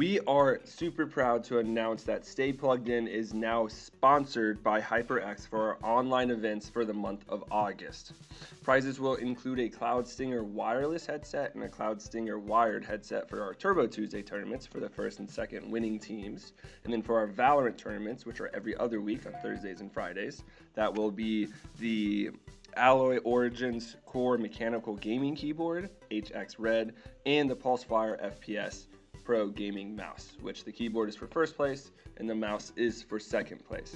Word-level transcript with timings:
We 0.00 0.18
are 0.20 0.60
super 0.64 1.06
proud 1.06 1.44
to 1.44 1.58
announce 1.58 2.04
that 2.04 2.24
Stay 2.24 2.54
Plugged 2.54 2.88
In 2.88 3.06
is 3.06 3.34
now 3.34 3.66
sponsored 3.66 4.62
by 4.62 4.80
HyperX 4.80 5.46
for 5.46 5.60
our 5.60 5.78
online 5.82 6.30
events 6.30 6.70
for 6.70 6.86
the 6.86 6.94
month 6.94 7.26
of 7.28 7.44
August. 7.50 8.14
Prizes 8.62 8.98
will 8.98 9.16
include 9.16 9.60
a 9.60 9.68
Cloud 9.68 10.08
Stinger 10.08 10.42
wireless 10.42 11.04
headset 11.04 11.54
and 11.54 11.64
a 11.64 11.68
Cloud 11.68 12.00
Stinger 12.00 12.38
wired 12.38 12.82
headset 12.82 13.28
for 13.28 13.42
our 13.42 13.52
Turbo 13.52 13.86
Tuesday 13.86 14.22
tournaments 14.22 14.64
for 14.64 14.80
the 14.80 14.88
first 14.88 15.18
and 15.18 15.28
second 15.28 15.70
winning 15.70 15.98
teams. 15.98 16.54
And 16.84 16.92
then 16.94 17.02
for 17.02 17.18
our 17.18 17.28
Valorant 17.28 17.76
tournaments, 17.76 18.24
which 18.24 18.40
are 18.40 18.50
every 18.54 18.74
other 18.78 19.02
week 19.02 19.26
on 19.26 19.34
Thursdays 19.42 19.82
and 19.82 19.92
Fridays, 19.92 20.44
that 20.72 20.94
will 20.94 21.10
be 21.10 21.48
the 21.78 22.30
Alloy 22.74 23.18
Origins 23.18 23.96
Core 24.06 24.38
Mechanical 24.38 24.96
Gaming 24.96 25.36
Keyboard, 25.36 25.90
HX 26.10 26.54
Red, 26.56 26.94
and 27.26 27.50
the 27.50 27.56
Pulsefire 27.56 28.18
FPS 28.24 28.86
Pro 29.30 29.46
Gaming 29.46 29.94
Mouse, 29.94 30.32
which 30.40 30.64
the 30.64 30.72
keyboard 30.72 31.08
is 31.08 31.14
for 31.14 31.28
first 31.28 31.54
place 31.54 31.92
and 32.16 32.28
the 32.28 32.34
mouse 32.34 32.72
is 32.74 33.00
for 33.00 33.20
second 33.20 33.64
place. 33.64 33.94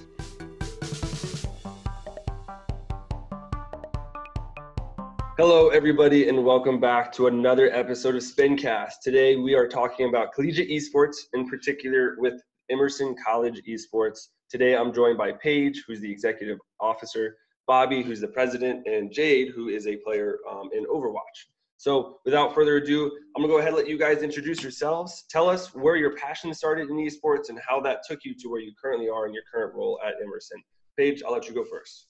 Hello, 5.37 5.67
everybody, 5.71 6.29
and 6.29 6.45
welcome 6.45 6.79
back 6.79 7.11
to 7.15 7.27
another 7.27 7.69
episode 7.73 8.15
of 8.15 8.23
Spincast. 8.23 9.01
Today, 9.03 9.35
we 9.35 9.55
are 9.55 9.67
talking 9.67 10.07
about 10.07 10.31
collegiate 10.31 10.69
esports, 10.69 11.17
in 11.33 11.49
particular 11.49 12.15
with 12.17 12.41
Emerson 12.71 13.13
College 13.21 13.61
Esports. 13.67 14.29
Today, 14.49 14.77
I'm 14.77 14.93
joined 14.93 15.17
by 15.17 15.33
Paige, 15.33 15.83
who's 15.85 15.99
the 15.99 16.09
executive 16.09 16.59
officer, 16.79 17.35
Bobby, 17.67 18.01
who's 18.01 18.21
the 18.21 18.29
president, 18.29 18.87
and 18.87 19.11
Jade, 19.11 19.49
who 19.53 19.67
is 19.67 19.85
a 19.85 19.97
player 19.97 20.37
um, 20.49 20.69
in 20.73 20.85
Overwatch. 20.85 21.49
So 21.77 22.19
without 22.25 22.55
further 22.55 22.77
ado, 22.77 23.11
I'm 23.35 23.41
gonna 23.41 23.51
go 23.51 23.57
ahead 23.57 23.69
and 23.69 23.77
let 23.77 23.87
you 23.87 23.97
guys 23.97 24.23
introduce 24.23 24.61
yourselves. 24.61 25.25
Tell 25.29 25.49
us 25.49 25.73
where 25.75 25.95
your 25.95 26.15
passion 26.15 26.53
started 26.53 26.89
in 26.89 26.95
esports 26.97 27.49
and 27.49 27.59
how 27.67 27.81
that 27.81 27.99
took 28.07 28.19
you 28.23 28.33
to 28.35 28.49
where 28.49 28.61
you 28.61 28.71
currently 28.81 29.09
are 29.09 29.27
in 29.27 29.33
your 29.33 29.43
current 29.53 29.75
role 29.75 29.99
at 30.05 30.13
Emerson. 30.23 30.63
Paige, 30.97 31.21
I'll 31.25 31.33
let 31.33 31.47
you 31.47 31.53
go 31.53 31.65
first. 31.65 32.07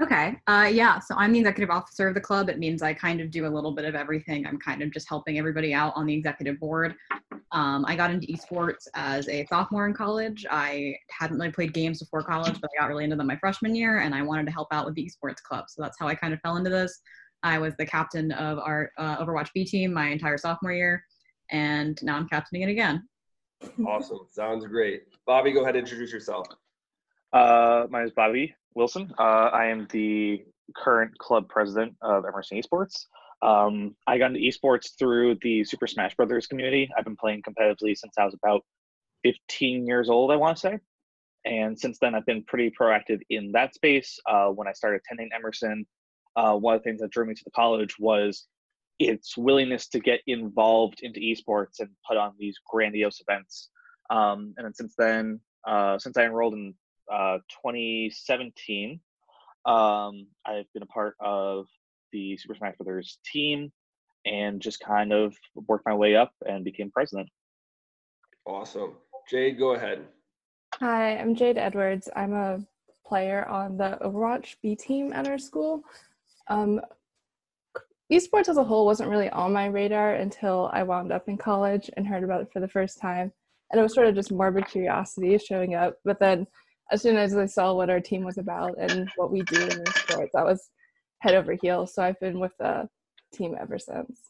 Okay. 0.00 0.36
Uh, 0.46 0.70
yeah. 0.72 1.00
So 1.00 1.16
I'm 1.16 1.32
the 1.32 1.40
executive 1.40 1.70
officer 1.70 2.06
of 2.06 2.14
the 2.14 2.20
club. 2.20 2.48
It 2.48 2.60
means 2.60 2.82
I 2.82 2.94
kind 2.94 3.20
of 3.20 3.32
do 3.32 3.46
a 3.46 3.48
little 3.48 3.72
bit 3.72 3.84
of 3.84 3.96
everything. 3.96 4.46
I'm 4.46 4.58
kind 4.58 4.80
of 4.80 4.92
just 4.92 5.08
helping 5.08 5.38
everybody 5.38 5.74
out 5.74 5.92
on 5.96 6.06
the 6.06 6.14
executive 6.14 6.60
board. 6.60 6.94
Um, 7.50 7.84
I 7.84 7.96
got 7.96 8.12
into 8.12 8.28
esports 8.28 8.86
as 8.94 9.28
a 9.28 9.44
sophomore 9.46 9.88
in 9.88 9.94
college. 9.94 10.46
I 10.50 10.94
hadn't 11.10 11.38
really 11.38 11.50
played 11.50 11.72
games 11.72 11.98
before 11.98 12.22
college, 12.22 12.60
but 12.60 12.70
I 12.76 12.80
got 12.80 12.88
really 12.88 13.04
into 13.04 13.16
them 13.16 13.26
my 13.26 13.38
freshman 13.38 13.74
year, 13.74 13.98
and 14.00 14.14
I 14.14 14.22
wanted 14.22 14.46
to 14.46 14.52
help 14.52 14.68
out 14.70 14.86
with 14.86 14.94
the 14.94 15.10
esports 15.10 15.42
club. 15.42 15.64
So 15.68 15.82
that's 15.82 15.96
how 15.98 16.06
I 16.06 16.14
kind 16.14 16.32
of 16.32 16.40
fell 16.40 16.56
into 16.56 16.70
this. 16.70 17.00
I 17.42 17.58
was 17.58 17.74
the 17.76 17.86
captain 17.86 18.32
of 18.32 18.58
our 18.58 18.90
uh, 18.98 19.24
Overwatch 19.24 19.48
B 19.54 19.64
team 19.64 19.92
my 19.92 20.08
entire 20.08 20.38
sophomore 20.38 20.72
year, 20.72 21.04
and 21.50 21.98
now 22.02 22.16
I'm 22.16 22.28
captaining 22.28 22.68
it 22.68 22.72
again. 22.72 23.06
Awesome. 23.86 24.20
Sounds 24.30 24.66
great. 24.66 25.04
Bobby, 25.26 25.52
go 25.52 25.62
ahead 25.62 25.76
and 25.76 25.86
introduce 25.86 26.12
yourself. 26.12 26.46
Uh, 27.32 27.86
my 27.90 27.98
name 27.98 28.08
is 28.08 28.14
Bobby 28.14 28.54
Wilson. 28.74 29.12
Uh, 29.18 29.50
I 29.52 29.66
am 29.66 29.86
the 29.90 30.44
current 30.76 31.16
club 31.18 31.48
president 31.48 31.94
of 32.02 32.24
Emerson 32.24 32.60
Esports. 32.60 33.06
Um, 33.42 33.94
I 34.06 34.18
got 34.18 34.34
into 34.34 34.40
esports 34.40 34.98
through 34.98 35.36
the 35.42 35.64
Super 35.64 35.86
Smash 35.86 36.14
Brothers 36.16 36.46
community. 36.46 36.90
I've 36.96 37.04
been 37.04 37.16
playing 37.16 37.42
competitively 37.42 37.96
since 37.96 38.14
I 38.18 38.24
was 38.24 38.34
about 38.34 38.62
15 39.24 39.86
years 39.86 40.08
old, 40.08 40.32
I 40.32 40.36
want 40.36 40.56
to 40.56 40.60
say. 40.60 40.78
And 41.44 41.78
since 41.78 41.98
then, 42.00 42.14
I've 42.14 42.26
been 42.26 42.42
pretty 42.44 42.72
proactive 42.78 43.20
in 43.30 43.52
that 43.52 43.74
space. 43.74 44.18
Uh, 44.28 44.48
when 44.48 44.66
I 44.66 44.72
started 44.72 45.00
attending 45.04 45.30
Emerson, 45.34 45.86
uh, 46.38 46.54
one 46.54 46.76
of 46.76 46.80
the 46.80 46.84
things 46.84 47.00
that 47.00 47.10
drew 47.10 47.26
me 47.26 47.34
to 47.34 47.44
the 47.44 47.50
college 47.50 47.98
was 47.98 48.46
its 49.00 49.36
willingness 49.36 49.88
to 49.88 49.98
get 49.98 50.20
involved 50.28 51.00
into 51.02 51.18
esports 51.18 51.80
and 51.80 51.88
put 52.06 52.16
on 52.16 52.32
these 52.38 52.56
grandiose 52.70 53.20
events. 53.20 53.70
Um, 54.10 54.54
and 54.56 54.64
then 54.64 54.72
since 54.72 54.94
then, 54.96 55.40
uh, 55.66 55.98
since 55.98 56.16
I 56.16 56.24
enrolled 56.24 56.54
in 56.54 56.74
uh, 57.12 57.38
2017, 57.64 59.00
um, 59.66 60.26
I've 60.46 60.72
been 60.72 60.84
a 60.84 60.86
part 60.86 61.16
of 61.20 61.66
the 62.12 62.36
Super 62.36 62.54
Smash 62.54 62.76
Brothers 62.76 63.18
team 63.26 63.72
and 64.24 64.60
just 64.60 64.78
kind 64.78 65.12
of 65.12 65.34
worked 65.66 65.86
my 65.86 65.94
way 65.94 66.14
up 66.14 66.32
and 66.46 66.64
became 66.64 66.90
president. 66.92 67.28
Awesome. 68.46 68.94
Jade, 69.28 69.58
go 69.58 69.74
ahead. 69.74 70.06
Hi, 70.76 71.18
I'm 71.18 71.34
Jade 71.34 71.58
Edwards. 71.58 72.08
I'm 72.14 72.32
a 72.32 72.60
player 73.04 73.44
on 73.48 73.76
the 73.76 73.98
Overwatch 74.02 74.56
B 74.62 74.76
team 74.76 75.12
at 75.12 75.26
our 75.26 75.38
school. 75.38 75.82
Um, 76.48 76.80
esports 78.12 78.48
as 78.48 78.56
a 78.56 78.64
whole 78.64 78.86
wasn't 78.86 79.10
really 79.10 79.28
on 79.30 79.52
my 79.52 79.66
radar 79.66 80.14
until 80.14 80.70
I 80.72 80.82
wound 80.82 81.12
up 81.12 81.28
in 81.28 81.36
college 81.36 81.90
and 81.96 82.06
heard 82.06 82.24
about 82.24 82.40
it 82.40 82.52
for 82.52 82.60
the 82.60 82.68
first 82.68 83.00
time. 83.00 83.32
And 83.70 83.78
it 83.78 83.82
was 83.82 83.94
sort 83.94 84.06
of 84.06 84.14
just 84.14 84.32
morbid 84.32 84.66
curiosity 84.66 85.36
showing 85.38 85.74
up. 85.74 85.96
But 86.04 86.18
then 86.18 86.46
as 86.90 87.02
soon 87.02 87.16
as 87.16 87.36
I 87.36 87.46
saw 87.46 87.74
what 87.74 87.90
our 87.90 88.00
team 88.00 88.24
was 88.24 88.38
about 88.38 88.76
and 88.78 89.10
what 89.16 89.30
we 89.30 89.42
do 89.42 89.62
in 89.62 89.86
sports, 89.86 90.34
I 90.34 90.42
was 90.42 90.70
head 91.20 91.34
over 91.34 91.52
heels. 91.60 91.94
So 91.94 92.02
I've 92.02 92.18
been 92.20 92.40
with 92.40 92.52
the 92.58 92.88
team 93.34 93.54
ever 93.60 93.78
since. 93.78 94.27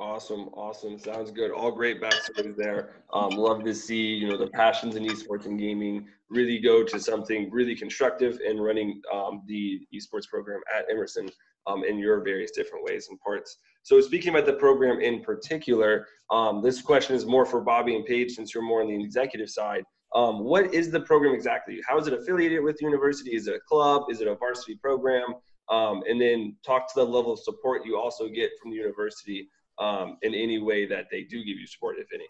Awesome, 0.00 0.48
awesome. 0.54 0.98
Sounds 0.98 1.30
good. 1.30 1.50
All 1.50 1.70
great 1.70 2.00
backstories 2.00 2.56
there. 2.56 3.04
Um, 3.12 3.32
love 3.32 3.62
to 3.64 3.74
see 3.74 4.00
you 4.00 4.28
know 4.28 4.38
the 4.38 4.46
passions 4.46 4.96
in 4.96 5.04
esports 5.04 5.44
and 5.44 5.60
gaming 5.60 6.08
really 6.30 6.58
go 6.58 6.82
to 6.82 6.98
something 6.98 7.50
really 7.50 7.76
constructive 7.76 8.40
in 8.42 8.58
running 8.58 9.02
um, 9.12 9.42
the 9.46 9.86
esports 9.94 10.26
program 10.26 10.62
at 10.74 10.86
Emerson 10.90 11.28
um, 11.66 11.84
in 11.84 11.98
your 11.98 12.24
various 12.24 12.50
different 12.52 12.82
ways 12.82 13.08
and 13.10 13.20
parts. 13.20 13.58
So 13.82 14.00
speaking 14.00 14.30
about 14.30 14.46
the 14.46 14.54
program 14.54 15.02
in 15.02 15.20
particular, 15.20 16.06
um, 16.30 16.62
this 16.62 16.80
question 16.80 17.14
is 17.14 17.26
more 17.26 17.44
for 17.44 17.60
Bobby 17.60 17.94
and 17.94 18.06
Paige 18.06 18.32
since 18.32 18.54
you're 18.54 18.64
more 18.64 18.80
on 18.80 18.88
the 18.88 19.04
executive 19.04 19.50
side. 19.50 19.84
Um, 20.14 20.44
what 20.44 20.72
is 20.72 20.90
the 20.90 21.00
program 21.00 21.34
exactly? 21.34 21.78
How 21.86 21.98
is 21.98 22.06
it 22.06 22.14
affiliated 22.14 22.64
with 22.64 22.78
the 22.78 22.86
university? 22.86 23.36
Is 23.36 23.48
it 23.48 23.54
a 23.54 23.60
club? 23.68 24.04
Is 24.08 24.22
it 24.22 24.28
a 24.28 24.34
varsity 24.34 24.76
program? 24.76 25.34
Um, 25.68 26.02
and 26.08 26.18
then 26.18 26.56
talk 26.64 26.88
to 26.88 27.00
the 27.00 27.04
level 27.04 27.34
of 27.34 27.40
support 27.40 27.84
you 27.84 27.98
also 27.98 28.28
get 28.28 28.50
from 28.60 28.70
the 28.70 28.78
university 28.78 29.48
um, 29.80 30.18
in 30.22 30.34
any 30.34 30.58
way 30.58 30.86
that 30.86 31.06
they 31.10 31.22
do 31.22 31.38
give 31.38 31.58
you 31.58 31.66
support, 31.66 31.96
if 31.98 32.06
any. 32.14 32.26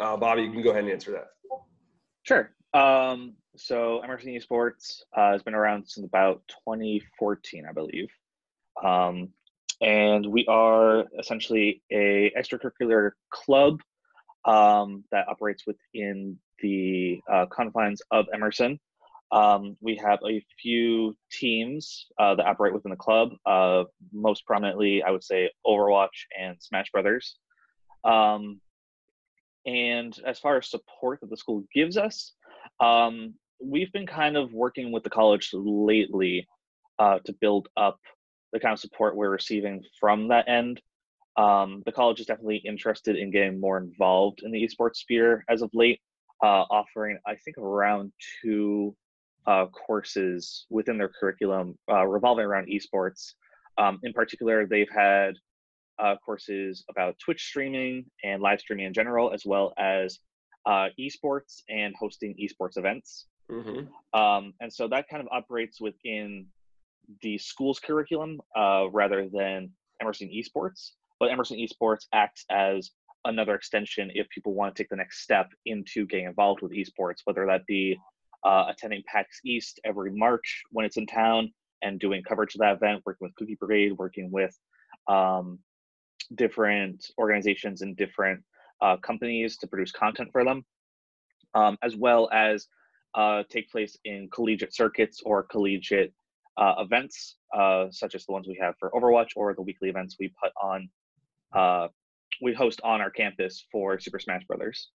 Uh, 0.00 0.16
Bobby, 0.16 0.42
you 0.42 0.52
can 0.52 0.62
go 0.62 0.70
ahead 0.70 0.84
and 0.84 0.92
answer 0.92 1.12
that. 1.12 1.28
Sure. 2.24 2.50
Um, 2.74 3.34
so 3.56 4.00
Emerson 4.00 4.30
Esports 4.30 5.02
uh, 5.16 5.32
has 5.32 5.42
been 5.42 5.54
around 5.54 5.86
since 5.86 6.04
about 6.04 6.42
2014, 6.66 7.64
I 7.68 7.72
believe. 7.72 8.08
Um, 8.82 9.28
and 9.80 10.26
we 10.26 10.44
are 10.46 11.04
essentially 11.18 11.82
a 11.92 12.32
extracurricular 12.36 13.12
club 13.30 13.80
um, 14.44 15.04
that 15.12 15.28
operates 15.28 15.64
within 15.66 16.38
the 16.60 17.20
uh, 17.30 17.46
confines 17.46 18.02
of 18.10 18.26
Emerson. 18.34 18.80
Um, 19.34 19.76
we 19.80 19.96
have 19.96 20.20
a 20.24 20.44
few 20.62 21.16
teams 21.32 22.06
uh, 22.20 22.36
that 22.36 22.46
operate 22.46 22.72
within 22.72 22.92
the 22.92 22.96
club. 22.96 23.30
Uh, 23.44 23.82
most 24.12 24.46
prominently, 24.46 25.02
I 25.02 25.10
would 25.10 25.24
say 25.24 25.50
Overwatch 25.66 26.26
and 26.40 26.56
Smash 26.60 26.92
Brothers. 26.92 27.36
Um, 28.04 28.60
and 29.66 30.16
as 30.24 30.38
far 30.38 30.56
as 30.58 30.70
support 30.70 31.20
that 31.20 31.30
the 31.30 31.36
school 31.36 31.64
gives 31.74 31.96
us, 31.96 32.32
um, 32.78 33.34
we've 33.60 33.90
been 33.92 34.06
kind 34.06 34.36
of 34.36 34.52
working 34.52 34.92
with 34.92 35.02
the 35.02 35.10
college 35.10 35.50
lately 35.52 36.46
uh, 37.00 37.18
to 37.24 37.32
build 37.32 37.66
up 37.76 37.98
the 38.52 38.60
kind 38.60 38.72
of 38.72 38.78
support 38.78 39.16
we're 39.16 39.30
receiving 39.30 39.82
from 39.98 40.28
that 40.28 40.48
end. 40.48 40.80
Um, 41.36 41.82
the 41.86 41.92
college 41.92 42.20
is 42.20 42.26
definitely 42.26 42.58
interested 42.58 43.16
in 43.16 43.32
getting 43.32 43.58
more 43.58 43.78
involved 43.78 44.42
in 44.44 44.52
the 44.52 44.62
esports 44.62 44.98
sphere 44.98 45.44
as 45.48 45.60
of 45.60 45.70
late, 45.74 46.00
uh, 46.40 46.64
offering, 46.70 47.18
I 47.26 47.34
think, 47.44 47.58
around 47.58 48.12
two 48.40 48.94
uh, 49.46 49.66
courses 49.66 50.66
within 50.70 50.98
their 50.98 51.08
curriculum 51.20 51.78
uh, 51.90 52.06
revolving 52.06 52.44
around 52.44 52.68
esports. 52.68 53.32
Um, 53.78 53.98
in 54.02 54.12
particular, 54.12 54.66
they've 54.66 54.88
had 54.94 55.34
uh, 55.98 56.16
courses 56.24 56.84
about 56.90 57.16
Twitch 57.18 57.42
streaming 57.42 58.04
and 58.22 58.42
live 58.42 58.60
streaming 58.60 58.86
in 58.86 58.94
general, 58.94 59.32
as 59.32 59.44
well 59.44 59.72
as 59.78 60.18
uh, 60.66 60.88
esports 60.98 61.62
and 61.68 61.94
hosting 61.98 62.34
esports 62.40 62.76
events. 62.76 63.26
Mm-hmm. 63.50 64.18
Um, 64.18 64.54
and 64.60 64.72
so 64.72 64.88
that 64.88 65.08
kind 65.08 65.20
of 65.20 65.28
operates 65.30 65.80
within 65.80 66.46
the 67.22 67.36
school's 67.38 67.78
curriculum 67.78 68.40
uh, 68.56 68.88
rather 68.90 69.28
than 69.28 69.70
Emerson 70.00 70.28
Esports. 70.28 70.92
But 71.20 71.30
Emerson 71.30 71.58
Esports 71.58 72.06
acts 72.12 72.44
as 72.50 72.90
another 73.24 73.54
extension 73.54 74.10
if 74.14 74.28
people 74.28 74.54
want 74.54 74.74
to 74.74 74.82
take 74.82 74.90
the 74.90 74.96
next 74.96 75.22
step 75.22 75.50
into 75.66 76.06
getting 76.06 76.26
involved 76.26 76.62
with 76.62 76.72
esports, 76.72 77.18
whether 77.24 77.46
that 77.46 77.64
be 77.66 77.96
uh, 78.44 78.66
attending 78.68 79.02
PAX 79.06 79.40
East 79.44 79.80
every 79.84 80.12
March 80.12 80.62
when 80.70 80.84
it's 80.84 80.96
in 80.96 81.06
town 81.06 81.52
and 81.82 82.00
doing 82.00 82.22
coverage 82.22 82.54
of 82.54 82.60
that 82.60 82.76
event, 82.76 83.02
working 83.04 83.26
with 83.26 83.34
Cookie 83.36 83.56
Brigade, 83.56 83.92
working 83.92 84.30
with 84.30 84.56
um, 85.08 85.58
different 86.34 87.06
organizations 87.18 87.82
and 87.82 87.96
different 87.96 88.42
uh, 88.80 88.96
companies 88.98 89.56
to 89.58 89.66
produce 89.66 89.92
content 89.92 90.30
for 90.32 90.44
them, 90.44 90.64
um, 91.54 91.76
as 91.82 91.96
well 91.96 92.28
as 92.32 92.66
uh, 93.14 93.42
take 93.50 93.70
place 93.70 93.96
in 94.04 94.28
collegiate 94.32 94.74
circuits 94.74 95.22
or 95.24 95.42
collegiate 95.42 96.12
uh, 96.56 96.74
events, 96.78 97.36
uh, 97.56 97.86
such 97.90 98.14
as 98.14 98.24
the 98.26 98.32
ones 98.32 98.48
we 98.48 98.58
have 98.60 98.74
for 98.78 98.90
Overwatch 98.90 99.30
or 99.36 99.54
the 99.54 99.62
weekly 99.62 99.88
events 99.88 100.16
we 100.18 100.32
put 100.42 100.52
on 100.62 100.88
uh, 101.54 101.88
we 102.42 102.52
host 102.52 102.80
on 102.82 103.00
our 103.00 103.10
campus 103.10 103.66
for 103.70 103.98
Super 103.98 104.18
Smash 104.18 104.44
Brothers. 104.44 104.90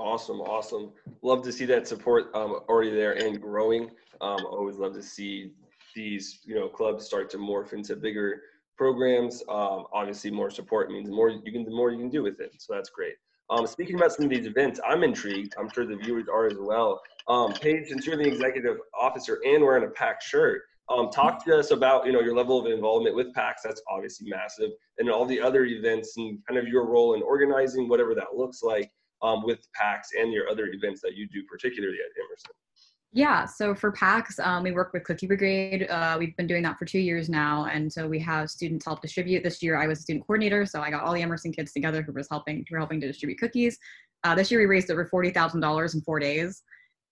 Awesome, 0.00 0.40
awesome. 0.40 0.92
Love 1.20 1.42
to 1.42 1.52
see 1.52 1.66
that 1.66 1.86
support 1.86 2.34
um, 2.34 2.60
already 2.70 2.90
there 2.90 3.12
and 3.12 3.38
growing. 3.38 3.90
Um, 4.22 4.46
always 4.46 4.76
love 4.76 4.94
to 4.94 5.02
see 5.02 5.52
these 5.94 6.40
you 6.44 6.54
know 6.54 6.68
clubs 6.68 7.04
start 7.04 7.28
to 7.30 7.36
morph 7.36 7.74
into 7.74 7.94
bigger 7.96 8.40
programs. 8.78 9.42
Um, 9.50 9.84
obviously, 9.92 10.30
more 10.30 10.50
support 10.50 10.90
means 10.90 11.10
more 11.10 11.28
you 11.28 11.52
can 11.52 11.64
the 11.64 11.70
more 11.70 11.90
you 11.90 11.98
can 11.98 12.08
do 12.08 12.22
with 12.22 12.40
it. 12.40 12.54
So 12.56 12.72
that's 12.72 12.88
great. 12.88 13.14
Um, 13.50 13.66
speaking 13.66 13.96
about 13.96 14.12
some 14.12 14.24
of 14.24 14.30
these 14.30 14.46
events, 14.46 14.80
I'm 14.88 15.04
intrigued. 15.04 15.54
I'm 15.58 15.68
sure 15.68 15.84
the 15.84 15.96
viewers 15.96 16.28
are 16.32 16.46
as 16.46 16.56
well. 16.58 17.02
Um, 17.28 17.52
Paige, 17.52 17.88
since 17.88 18.06
you're 18.06 18.16
the 18.16 18.26
executive 18.26 18.78
officer 18.98 19.38
and 19.44 19.62
wearing 19.62 19.84
a 19.84 19.90
PAX 19.90 20.24
shirt, 20.26 20.62
um, 20.88 21.10
talk 21.10 21.44
to 21.44 21.58
us 21.58 21.72
about 21.72 22.06
you 22.06 22.12
know 22.12 22.20
your 22.20 22.34
level 22.34 22.58
of 22.58 22.72
involvement 22.72 23.14
with 23.14 23.34
PAX. 23.34 23.60
That's 23.62 23.82
obviously 23.90 24.30
massive, 24.30 24.70
and 24.96 25.10
all 25.10 25.26
the 25.26 25.42
other 25.42 25.66
events 25.66 26.16
and 26.16 26.38
kind 26.48 26.58
of 26.58 26.68
your 26.68 26.86
role 26.86 27.12
in 27.12 27.22
organizing 27.22 27.86
whatever 27.86 28.14
that 28.14 28.34
looks 28.34 28.62
like 28.62 28.90
um, 29.22 29.44
with 29.44 29.60
PAX 29.74 30.10
and 30.18 30.32
your 30.32 30.48
other 30.48 30.66
events 30.66 31.00
that 31.02 31.16
you 31.16 31.28
do, 31.28 31.42
particularly 31.50 31.96
at 31.96 32.10
Emerson. 32.24 32.52
Yeah, 33.12 33.44
so 33.44 33.74
for 33.74 33.90
PAX, 33.90 34.38
um, 34.38 34.62
we 34.62 34.70
work 34.70 34.92
with 34.92 35.02
Cookie 35.02 35.26
Brigade. 35.26 35.88
Uh, 35.90 36.16
we've 36.16 36.36
been 36.36 36.46
doing 36.46 36.62
that 36.62 36.78
for 36.78 36.84
two 36.84 37.00
years 37.00 37.28
now, 37.28 37.64
and 37.64 37.92
so 37.92 38.06
we 38.06 38.20
have 38.20 38.48
students 38.48 38.84
help 38.84 39.02
distribute. 39.02 39.42
This 39.42 39.60
year, 39.62 39.76
I 39.76 39.88
was 39.88 39.98
a 39.98 40.02
student 40.02 40.24
coordinator, 40.26 40.64
so 40.64 40.80
I 40.80 40.90
got 40.90 41.02
all 41.02 41.12
the 41.12 41.22
Emerson 41.22 41.52
kids 41.52 41.72
together 41.72 42.02
who 42.02 42.12
was 42.12 42.28
helping 42.30 42.58
who 42.68 42.76
were 42.76 42.78
helping 42.78 43.00
to 43.00 43.08
distribute 43.08 43.40
cookies. 43.40 43.76
Uh, 44.22 44.36
this 44.36 44.50
year, 44.50 44.60
we 44.60 44.66
raised 44.66 44.92
over 44.92 45.06
forty 45.06 45.30
thousand 45.30 45.60
dollars 45.60 45.96
in 45.96 46.02
four 46.02 46.20
days 46.20 46.62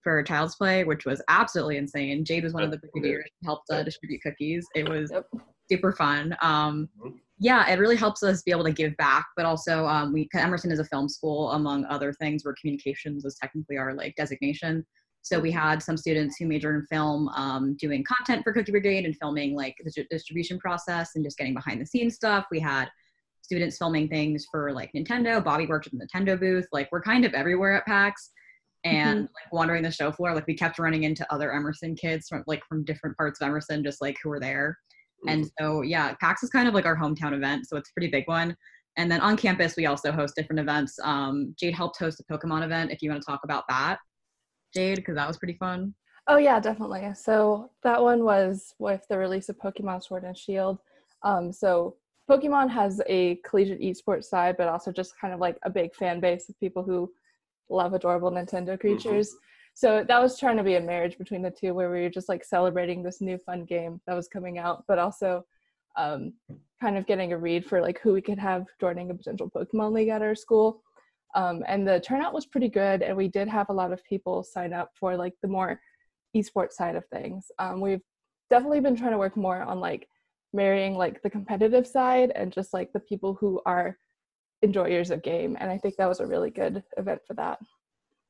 for 0.05 0.23
Child's 0.23 0.55
Play, 0.55 0.85
which 0.85 1.05
was 1.05 1.21
absolutely 1.29 1.79
insane. 1.79 2.25
Jade 2.25 2.45
was 2.45 2.55
one 2.55 2.63
of 2.63 2.71
the 2.71 2.79
brigaders 2.79 3.25
who 3.41 3.47
helped 3.47 3.69
uh, 3.73 3.83
distribute 3.83 4.23
cookies. 4.23 4.65
It 4.77 4.89
was 4.89 5.11
super 5.69 5.93
fun. 5.93 6.37
Um, 6.41 6.89
mm-hmm. 7.05 7.17
Yeah, 7.39 7.71
it 7.71 7.79
really 7.79 7.97
helps 7.97 8.23
us 8.23 8.43
be 8.43 8.51
able 8.51 8.65
to 8.65 8.73
give 8.73 8.97
back, 8.97 9.27
but 9.37 9.47
also 9.47 9.87
um, 9.87 10.13
we 10.13 10.29
Emerson 10.35 10.73
is 10.73 10.81
a 10.81 10.85
film 10.85 11.09
school, 11.09 11.53
among 11.53 11.85
other 11.87 12.13
things, 12.13 12.45
where 12.45 12.55
communications 12.61 13.25
is 13.25 13.37
technically 13.41 13.77
our 13.77 13.95
like 13.95 14.15
designation. 14.17 14.85
So 15.23 15.39
we 15.39 15.51
had 15.51 15.83
some 15.83 15.97
students 15.97 16.37
who 16.39 16.47
majored 16.47 16.77
in 16.77 16.87
film 16.87 17.29
um, 17.29 17.77
doing 17.79 18.05
content 18.05 18.43
for 18.43 18.53
Cookie 18.53 18.73
Brigade 18.73 19.05
and 19.05 19.17
filming 19.17 19.55
like 19.55 19.77
the 19.85 20.07
distribution 20.11 20.59
process 20.59 21.13
and 21.15 21.25
just 21.25 21.37
getting 21.37 21.55
behind 21.55 21.81
the 21.81 21.87
scenes 21.87 22.15
stuff. 22.15 22.47
We 22.51 22.61
had 22.61 22.89
students 23.43 23.79
filming 23.79 24.09
things 24.09 24.47
for 24.51 24.73
like 24.73 24.91
Nintendo. 24.95 25.43
Bobby 25.43 25.67
worked 25.67 25.87
at 25.87 25.93
the 25.93 26.07
Nintendo 26.07 26.39
booth. 26.39 26.67
Like 26.73 26.89
we're 26.91 27.03
kind 27.03 27.25
of 27.25 27.35
everywhere 27.35 27.75
at 27.75 27.87
PAX 27.87 28.31
and 28.85 29.21
mm-hmm. 29.21 29.35
like 29.35 29.53
wandering 29.53 29.83
the 29.83 29.91
show 29.91 30.11
floor. 30.11 30.35
Like 30.35 30.47
we 30.47 30.55
kept 30.55 30.79
running 30.79 31.05
into 31.05 31.31
other 31.33 31.53
Emerson 31.53 31.95
kids 31.95 32.29
from 32.29 32.43
like 32.47 32.63
from 32.69 32.85
different 32.85 33.17
parts 33.17 33.41
of 33.41 33.47
Emerson, 33.47 33.85
just 33.85 34.01
like 34.01 34.17
who 34.23 34.31
were 34.31 34.41
there. 34.41 34.79
Mm-hmm. 35.21 35.29
And 35.29 35.51
so 35.59 35.83
yeah, 35.83 36.15
PAX 36.21 36.43
is 36.43 36.51
kind 36.51 36.69
of 36.69 36.75
like 36.75 36.87
our 36.87 36.97
hometown 36.97 37.33
event, 37.33 37.69
so 37.69 37.77
it's 37.77 37.91
a 37.91 37.93
pretty 37.93 38.11
big 38.11 38.27
one. 38.27 38.57
And 38.97 39.11
then 39.11 39.21
on 39.21 39.37
campus, 39.37 39.77
we 39.77 39.87
also 39.87 40.11
host 40.11 40.35
different 40.37 40.61
events. 40.61 40.99
Um, 41.03 41.55
Jade 41.59 41.75
helped 41.75 41.99
host 41.99 42.21
a 42.21 42.25
Pokemon 42.33 42.65
event. 42.65 42.91
If 42.91 43.01
you 43.01 43.11
want 43.11 43.23
to 43.23 43.27
talk 43.27 43.41
about 43.45 43.65
that. 43.69 43.99
Jade? 44.75 44.97
Because 44.97 45.15
that 45.15 45.29
was 45.29 45.39
pretty 45.39 45.55
fun. 45.55 45.95
Oh 46.27 46.37
yeah, 46.37 46.61
definitely. 46.61 47.11
So 47.15 47.71
that 47.83 48.03
one 48.03 48.25
was 48.25 48.75
with 48.79 49.03
the 49.09 49.17
release 49.17 49.49
of 49.49 49.59
Pokemon 49.59 50.05
Sword 50.05 50.25
and 50.25 50.37
Shield. 50.37 50.79
Um, 51.23 51.53
so 51.53 51.97
Pokemon 52.29 52.69
has 52.71 53.01
a 53.07 53.37
collegiate 53.37 53.81
esports 53.81 54.25
side, 54.25 54.57
but 54.59 54.69
also 54.69 54.93
just 54.93 55.19
kind 55.19 55.33
of 55.33 55.41
like 55.41 55.57
a 55.63 55.71
big 55.71 55.95
fan 55.95 56.21
base 56.21 56.49
of 56.49 56.61
people 56.61 56.83
who 56.83 57.11
love 57.71 57.95
adorable 57.95 58.31
Nintendo 58.31 58.71
mm-hmm. 58.71 58.77
creatures. 58.77 59.31
Mm-hmm. 59.31 59.39
So 59.79 60.03
that 60.09 60.21
was 60.21 60.37
trying 60.37 60.57
to 60.57 60.65
be 60.65 60.75
a 60.75 60.81
marriage 60.81 61.19
between 61.19 61.41
the 61.41 61.53
two, 61.53 61.73
where 61.73 61.89
we 61.89 62.01
were 62.01 62.11
just 62.11 62.29
like 62.29 62.43
celebrating 62.43 63.01
this 63.01 63.21
new 63.21 63.39
fun 63.39 63.65
game 63.65 64.01
that 64.09 64.15
was 64.15 64.27
coming 64.27 64.59
out, 64.59 64.83
but 64.89 64.99
also 64.99 65.45
um, 65.97 66.33
kind 66.81 66.99
of 66.99 67.07
getting 67.07 67.33
a 67.33 67.39
read 67.39 67.65
for 67.65 67.81
like 67.81 68.01
who 68.01 68.13
we 68.13 68.21
could 68.21 68.41
have 68.41 68.67
joining 68.81 69.09
a 69.13 69.15
potential 69.15 69.49
Pokemon 69.49 69.93
League 69.93 70.09
at 70.09 70.21
our 70.21 70.35
school. 70.35 70.83
Um, 71.37 71.63
and 71.69 71.87
the 71.87 72.01
turnout 72.01 72.35
was 72.35 72.45
pretty 72.45 72.69
good, 72.69 73.03
and 73.03 73.17
we 73.17 73.29
did 73.29 73.47
have 73.47 73.69
a 73.69 73.73
lot 73.73 73.93
of 73.93 74.03
people 74.03 74.43
sign 74.43 74.73
up 74.73 74.91
for 74.99 75.17
like 75.17 75.35
the 75.43 75.49
more 75.49 75.81
esports 76.37 76.73
side 76.73 76.97
of 76.97 77.07
things. 77.07 77.47
Um, 77.61 77.81
we've 77.81 78.03
definitely 78.51 78.81
been 78.81 78.97
trying 78.97 79.13
to 79.13 79.19
work 79.19 79.37
more 79.37 79.63
on 79.63 79.79
like 79.79 80.09
marrying 80.53 80.97
like 80.97 81.23
the 81.23 81.31
competitive 81.31 81.87
side 81.87 82.33
and 82.35 82.53
just 82.53 82.75
like 82.75 82.93
the 82.93 82.99
people 82.99 83.35
who 83.35 83.61
are 83.65 83.97
enjoyers 84.61 85.13
of 85.13 85.23
game, 85.23 85.57
and 85.61 85.71
I 85.71 85.79
think 85.79 85.95
that 85.99 86.09
was 86.09 86.19
a 86.19 86.27
really 86.27 86.51
good 86.51 86.83
event 86.97 87.21
for 87.29 87.35
that. 87.35 87.61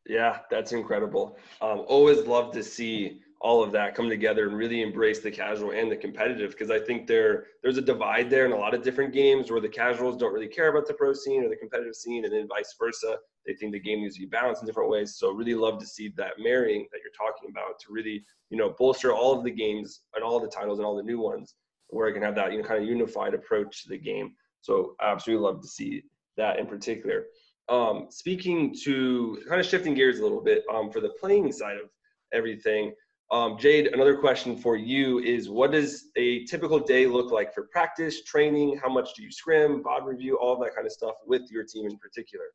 Yeah, 0.08 0.38
that's 0.50 0.72
incredible. 0.72 1.36
Um, 1.60 1.84
always 1.86 2.26
love 2.26 2.52
to 2.52 2.62
see 2.62 3.20
all 3.40 3.62
of 3.62 3.70
that 3.70 3.94
come 3.94 4.08
together 4.08 4.48
and 4.48 4.56
really 4.56 4.82
embrace 4.82 5.20
the 5.20 5.30
casual 5.30 5.70
and 5.70 5.92
the 5.92 5.96
competitive 5.96 6.50
because 6.50 6.70
I 6.70 6.80
think 6.80 7.06
there 7.06 7.44
there's 7.62 7.78
a 7.78 7.82
divide 7.82 8.30
there 8.30 8.46
in 8.46 8.52
a 8.52 8.56
lot 8.56 8.74
of 8.74 8.82
different 8.82 9.12
games 9.12 9.50
where 9.50 9.60
the 9.60 9.68
casuals 9.68 10.16
don't 10.16 10.32
really 10.32 10.48
care 10.48 10.70
about 10.70 10.88
the 10.88 10.94
pro 10.94 11.12
scene 11.12 11.44
or 11.44 11.48
the 11.48 11.56
competitive 11.56 11.94
scene 11.94 12.24
and 12.24 12.32
then 12.32 12.48
vice 12.48 12.74
versa. 12.80 13.16
They 13.46 13.54
think 13.54 13.72
the 13.72 13.80
game 13.80 14.00
needs 14.00 14.14
to 14.14 14.20
be 14.20 14.26
balanced 14.26 14.62
in 14.62 14.66
different 14.66 14.90
ways. 14.90 15.16
So 15.16 15.30
really 15.30 15.54
love 15.54 15.78
to 15.78 15.86
see 15.86 16.08
that 16.16 16.32
marrying 16.38 16.88
that 16.90 17.00
you're 17.02 17.12
talking 17.12 17.50
about 17.50 17.78
to 17.80 17.92
really, 17.92 18.24
you 18.50 18.56
know, 18.56 18.70
bolster 18.76 19.12
all 19.12 19.38
of 19.38 19.44
the 19.44 19.50
games 19.50 20.00
and 20.14 20.24
all 20.24 20.40
the 20.40 20.48
titles 20.48 20.78
and 20.78 20.86
all 20.86 20.96
the 20.96 21.02
new 21.02 21.20
ones 21.20 21.54
where 21.90 22.08
I 22.08 22.12
can 22.12 22.22
have 22.22 22.34
that 22.34 22.52
you 22.52 22.58
know 22.60 22.66
kind 22.66 22.82
of 22.82 22.88
unified 22.88 23.34
approach 23.34 23.82
to 23.84 23.90
the 23.90 23.98
game. 23.98 24.32
So 24.62 24.94
absolutely 25.00 25.44
love 25.44 25.62
to 25.62 25.68
see 25.68 26.02
that 26.36 26.58
in 26.58 26.66
particular. 26.66 27.26
Um, 27.68 28.06
speaking 28.08 28.74
to 28.84 29.42
kind 29.48 29.60
of 29.60 29.66
shifting 29.66 29.94
gears 29.94 30.20
a 30.20 30.22
little 30.22 30.42
bit 30.42 30.64
um, 30.72 30.90
for 30.90 31.00
the 31.00 31.10
playing 31.20 31.52
side 31.52 31.76
of 31.76 31.90
everything, 32.32 32.94
um, 33.30 33.58
Jade, 33.58 33.88
another 33.88 34.16
question 34.16 34.56
for 34.56 34.76
you 34.76 35.18
is 35.18 35.50
what 35.50 35.72
does 35.72 36.06
a 36.16 36.44
typical 36.44 36.78
day 36.78 37.06
look 37.06 37.30
like 37.30 37.52
for 37.52 37.64
practice, 37.64 38.24
training? 38.24 38.80
How 38.82 38.88
much 38.88 39.14
do 39.14 39.22
you 39.22 39.30
scrim, 39.30 39.82
VOD 39.82 40.06
review, 40.06 40.38
all 40.38 40.58
that 40.60 40.74
kind 40.74 40.86
of 40.86 40.92
stuff 40.92 41.14
with 41.26 41.42
your 41.50 41.64
team 41.64 41.86
in 41.86 41.98
particular? 41.98 42.46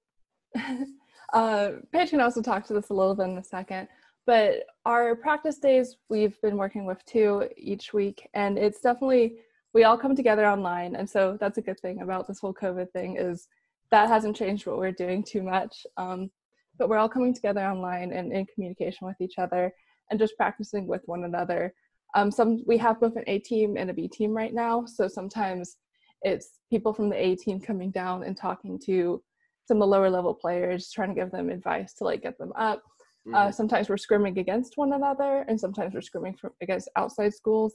uh, 1.34 1.72
Paige 1.92 2.10
can 2.10 2.22
also 2.22 2.42
talk 2.42 2.66
to 2.68 2.74
this 2.74 2.90
a 2.90 2.94
little 2.94 3.14
bit 3.14 3.28
in 3.28 3.38
a 3.38 3.44
second. 3.44 3.88
But 4.26 4.64
our 4.86 5.16
practice 5.16 5.60
days, 5.60 5.98
we've 6.10 6.42
been 6.42 6.58
working 6.58 6.86
with 6.86 7.06
two 7.06 7.48
each 7.56 7.94
week, 7.94 8.28
and 8.34 8.58
it's 8.58 8.82
definitely 8.82 9.36
we 9.74 9.84
all 9.84 9.98
come 9.98 10.16
together 10.16 10.48
online, 10.48 10.96
and 10.96 11.08
so 11.08 11.38
that's 11.40 11.58
a 11.58 11.62
good 11.62 11.80
thing 11.82 12.02
about 12.02 12.28
this 12.28 12.40
whole 12.40 12.54
COVID 12.54 12.92
thing 12.92 13.18
is 13.18 13.48
that 13.94 14.10
hasn't 14.10 14.36
changed 14.36 14.66
what 14.66 14.80
we're 14.80 14.92
doing 14.92 15.24
too 15.24 15.44
much. 15.44 15.86
Um, 15.98 16.32
but 16.80 16.90
we're 16.90 16.98
all 16.98 17.08
coming 17.08 17.32
together 17.32 17.62
online 17.62 18.12
and 18.12 18.34
in 18.34 18.48
communication 18.48 19.06
with 19.06 19.22
each 19.22 19.38
other 19.38 19.72
and 20.10 20.20
just 20.20 20.36
practicing 20.36 20.88
with 20.88 21.04
one 21.06 21.26
another. 21.26 21.76
Um, 22.16 22.32
some 22.32 22.64
we 22.66 22.76
have 22.80 23.00
both 23.00 23.16
an 23.18 23.24
A 23.28 23.38
team 23.38 23.78
and 23.78 23.92
a 23.92 23.94
B 23.94 24.08
team 24.08 24.32
right 24.32 24.54
now, 24.54 24.86
so 24.86 25.08
sometimes 25.08 25.78
it's 26.24 26.60
people 26.72 26.92
from 26.92 27.10
the 27.10 27.24
A 27.24 27.36
team 27.36 27.60
coming 27.60 27.92
down 27.92 28.24
and 28.24 28.36
talking 28.36 28.80
to 28.88 29.22
some 29.68 29.78
of 29.78 29.82
the 29.82 29.88
lower 29.96 30.10
level 30.10 30.34
players, 30.34 30.90
trying 30.92 31.10
to 31.10 31.16
give 31.16 31.32
them 31.32 31.50
advice 31.50 31.94
to 31.96 32.04
like 32.04 32.24
get 32.24 32.38
them 32.40 32.52
up. 32.56 32.80
Uh, 32.80 33.30
mm-hmm. 33.30 33.36
Uh, 33.36 33.52
sometimes 33.52 33.90
we're 33.90 33.96
scrimming 33.96 34.40
against 34.40 34.76
one 34.76 34.94
another, 34.94 35.46
and 35.48 35.60
sometimes 35.60 35.94
we're 35.94 36.02
scrimming 36.02 36.38
from, 36.40 36.50
against 36.62 36.90
outside 36.96 37.34
schools. 37.34 37.74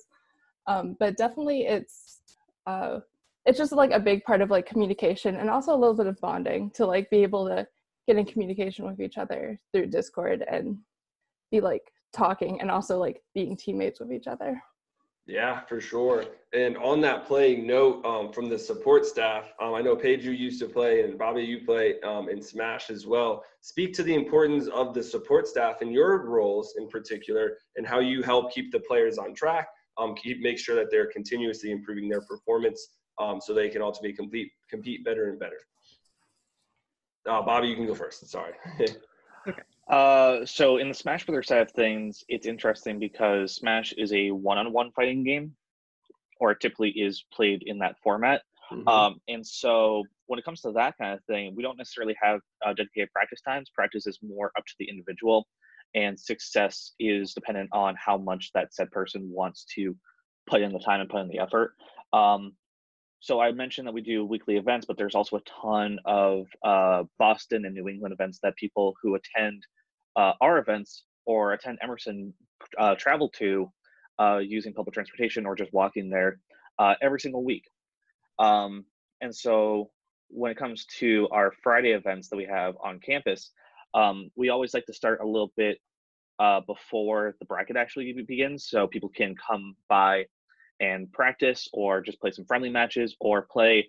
Um, 0.66 0.97
but 0.99 1.16
definitely, 1.16 1.66
it's 1.66 2.21
uh, 2.66 2.99
it's 3.49 3.57
just 3.57 3.73
like 3.73 3.93
a 3.93 3.99
big 3.99 4.23
part 4.25 4.43
of 4.43 4.50
like 4.50 4.67
communication 4.67 5.37
and 5.37 5.49
also 5.49 5.75
a 5.75 5.81
little 5.81 5.97
bit 5.97 6.07
of 6.07 6.21
bonding 6.21 6.71
to 6.73 6.85
like 6.85 7.09
be 7.09 7.23
able 7.23 7.47
to 7.49 7.67
get 8.07 8.19
in 8.19 8.26
communication 8.26 8.85
with 8.85 9.00
each 9.00 9.17
other 9.17 9.59
through 9.73 9.87
Discord 9.87 10.45
and 10.50 10.76
be 11.50 11.62
like 11.62 11.83
talking 12.12 12.61
and 12.61 12.71
also 12.71 12.99
like 12.99 13.23
being 13.35 13.57
teammates 13.57 14.00
with 14.00 14.12
each 14.12 14.26
other. 14.26 14.62
Yeah, 15.26 15.61
for 15.61 15.81
sure. 15.81 16.26
And 16.52 16.76
on 16.76 17.00
that 17.02 17.26
playing 17.26 17.67
note, 17.67 18.05
um, 18.05 18.33
from 18.33 18.50
the 18.50 18.59
support 18.59 19.07
staff, 19.07 19.45
um, 19.62 19.75
I 19.75 19.81
know 19.81 19.97
Paige, 19.97 20.26
you 20.26 20.33
used 20.33 20.61
to 20.61 20.67
play, 20.67 21.02
and 21.02 21.19
Bobby, 21.19 21.43
you 21.43 21.64
play 21.64 22.00
um, 22.00 22.28
in 22.31 22.43
Smash 22.43 22.88
as 22.88 23.07
well. 23.07 23.45
Speak 23.61 23.95
to 23.95 24.02
the 24.02 24.14
importance 24.14 24.69
of 24.69 24.95
the 24.95 25.02
support 25.02 25.47
staff 25.47 25.83
and 25.83 25.93
your 25.93 26.25
roles 26.26 26.76
in 26.78 26.88
particular, 26.88 27.59
and 27.76 27.87
how 27.87 28.00
you 28.00 28.23
help 28.23 28.52
keep 28.52 28.73
the 28.73 28.81
players 28.81 29.19
on 29.19 29.35
track, 29.35 29.69
um, 29.99 30.14
keep 30.14 30.40
make 30.40 30.59
sure 30.59 30.76
that 30.76 30.90
they're 30.90 31.11
continuously 31.12 31.73
improving 31.73 32.09
their 32.09 32.23
performance, 32.23 32.88
um, 33.21 33.41
so 33.41 33.55
they 33.55 33.69
can 33.69 33.83
ultimately 33.83 34.15
compete 34.15 34.51
compete 34.71 35.05
better 35.05 35.31
and 35.31 35.39
better. 35.39 35.59
Uh, 37.29 37.43
Bobby, 37.43 37.69
you 37.69 37.77
can 37.77 37.87
go 37.87 37.95
first. 37.95 38.27
Sorry. 38.29 38.53
okay. 38.81 38.95
Uh, 39.89 40.45
so 40.45 40.77
in 40.77 40.89
the 40.89 40.95
Smash 40.95 41.25
Brothers 41.25 41.47
side 41.47 41.63
of 41.63 41.71
things, 41.71 42.23
it's 42.29 42.47
interesting 42.47 42.99
because 42.99 43.55
Smash 43.55 43.95
is 43.97 44.13
a 44.13 44.31
one-on-one 44.31 44.91
fighting 44.93 45.25
game, 45.25 45.55
or 46.41 46.51
it 46.51 46.61
typically 46.61 46.91
is 46.91 47.25
played 47.33 47.63
in 47.65 47.79
that 47.79 47.97
format. 48.03 48.43
Mm-hmm. 48.71 48.87
Um, 48.87 49.21
and 49.29 49.47
so 49.47 50.05
when 50.27 50.39
it 50.39 50.45
comes 50.45 50.61
to 50.61 50.73
that 50.73 50.99
kind 50.99 51.15
of 51.15 51.25
thing, 51.25 51.55
we 51.57 51.63
don't 51.63 51.79
necessarily 51.79 52.15
have 52.21 52.41
uh, 52.67 52.75
dedicated 52.75 53.11
practice 53.13 53.41
times. 53.41 53.71
Practice 53.75 54.07
is 54.07 54.19
more 54.23 54.53
up 54.59 54.67
to 54.67 54.75
the 54.79 54.89
individual, 54.89 55.47
and 55.95 56.21
success 56.21 56.93
is 57.01 57.33
dependent 57.33 57.71
on 57.73 57.95
how 57.97 58.19
much 58.19 58.51
that 58.53 58.75
said 58.75 58.91
person 58.91 59.31
wants 59.33 59.65
to 59.75 59.97
put 60.47 60.61
in 60.61 60.73
the 60.73 60.81
time 60.81 61.01
and 61.01 61.09
put 61.09 61.23
in 61.23 61.29
the 61.29 61.39
effort. 61.39 61.73
Um, 62.13 62.53
so 63.21 63.41
I 63.41 63.51
mentioned 63.53 63.87
that 63.89 63.95
we 63.95 64.01
do 64.01 64.25
weekly 64.25 64.57
events, 64.57 64.87
but 64.87 64.97
there's 64.97 65.15
also 65.15 65.37
a 65.37 65.41
ton 65.63 65.99
of 66.05 66.47
uh, 66.65 67.05
Boston 67.19 67.65
and 67.65 67.75
New 67.75 67.89
England 67.89 68.13
events 68.13 68.39
that 68.43 68.57
people 68.57 68.95
who 69.03 69.17
attend 69.17 69.67
uh, 70.17 70.33
our 70.41 70.59
events 70.59 71.05
or 71.27 71.53
attend 71.53 71.79
Emerson 71.83 72.33
uh, 72.79 72.95
travel 72.95 73.29
to 73.31 73.71
uh, 74.21 74.39
using 74.39 74.73
public 74.73 74.95
transportation 74.95 75.47
or 75.47 75.55
just 75.55 75.73
walking 75.73 76.11
there 76.11 76.41
uh, 76.79 76.95
every 77.03 77.21
single 77.21 77.45
week. 77.45 77.65
Um, 78.39 78.85
and 79.21 79.35
so 79.35 79.91
when 80.29 80.53
it 80.53 80.57
comes 80.57 80.87
to 80.99 81.29
our 81.33 81.53
Friday 81.63 81.93
events 81.93 82.29
that 82.29 82.37
we 82.37 82.45
have 82.47 82.77
on 82.83 83.01
campus, 83.01 83.51
um, 83.95 84.31
we 84.37 84.49
always 84.49 84.75
like 84.75 84.87
to 84.87 84.93
start 84.93 85.21
a 85.21 85.27
little 85.27 85.53
bit 85.57 85.79
uh, 86.39 86.61
before 86.61 87.35
the 87.41 87.47
bracket 87.47 87.77
actually 87.77 88.13
begins, 88.13 88.69
so 88.69 88.87
people 88.87 89.09
can 89.09 89.35
come 89.35 89.75
by 89.89 90.25
and 90.80 91.12
practice, 91.12 91.68
or 91.73 92.00
just 92.00 92.20
play 92.20 92.30
some 92.30 92.44
friendly 92.44 92.70
matches, 92.70 93.16
or 93.20 93.42
play 93.42 93.88